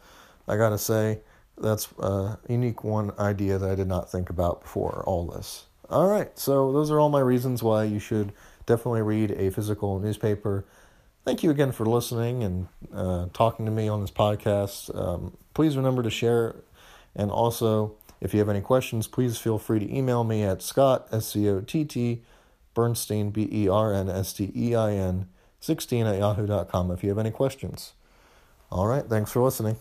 I 0.47 0.55
gotta 0.55 0.77
say, 0.77 1.19
that's 1.57 1.91
a 1.99 2.37
unique 2.47 2.83
one 2.83 3.11
idea 3.19 3.57
that 3.57 3.69
I 3.69 3.75
did 3.75 3.87
not 3.87 4.09
think 4.11 4.29
about 4.29 4.61
before 4.61 5.03
all 5.05 5.27
this. 5.27 5.65
All 5.89 6.07
right, 6.07 6.37
so 6.37 6.71
those 6.71 6.91
are 6.91 6.99
all 6.99 7.09
my 7.09 7.19
reasons 7.19 7.63
why 7.63 7.83
you 7.83 7.99
should 7.99 8.33
definitely 8.65 9.01
read 9.01 9.31
a 9.31 9.49
physical 9.51 9.99
newspaper. 9.99 10.65
Thank 11.27 11.43
you 11.43 11.51
again 11.51 11.73
for 11.73 11.85
listening 11.85 12.41
and 12.41 12.67
uh, 12.93 13.25
talking 13.33 13.65
to 13.65 13.71
me 13.71 13.89
on 13.89 13.99
this 13.99 14.11
podcast. 14.11 14.97
Um, 14.97 15.35
please 15.53 15.75
remember 15.75 16.01
to 16.01 16.09
share, 16.09 16.55
and 17.17 17.29
also 17.29 17.95
if 18.21 18.33
you 18.33 18.39
have 18.39 18.47
any 18.47 18.61
questions, 18.61 19.07
please 19.07 19.37
feel 19.37 19.59
free 19.59 19.79
to 19.79 19.93
email 19.93 20.23
me 20.23 20.43
at 20.43 20.61
Scott 20.61 21.05
S 21.11 21.27
C 21.33 21.49
O 21.49 21.59
T 21.59 21.83
T 21.83 22.21
Bernstein 22.73 23.31
B 23.31 23.49
E 23.51 23.67
R 23.67 23.93
N 23.93 24.07
S 24.07 24.31
T 24.31 24.53
E 24.55 24.73
I 24.73 24.93
N 24.93 25.27
16 25.59 26.05
at 26.05 26.17
yahoo.com 26.17 26.91
if 26.91 27.03
you 27.03 27.09
have 27.09 27.19
any 27.19 27.31
questions. 27.31 27.91
All 28.71 28.87
right, 28.87 29.03
thanks 29.03 29.29
for 29.29 29.43
listening. 29.43 29.75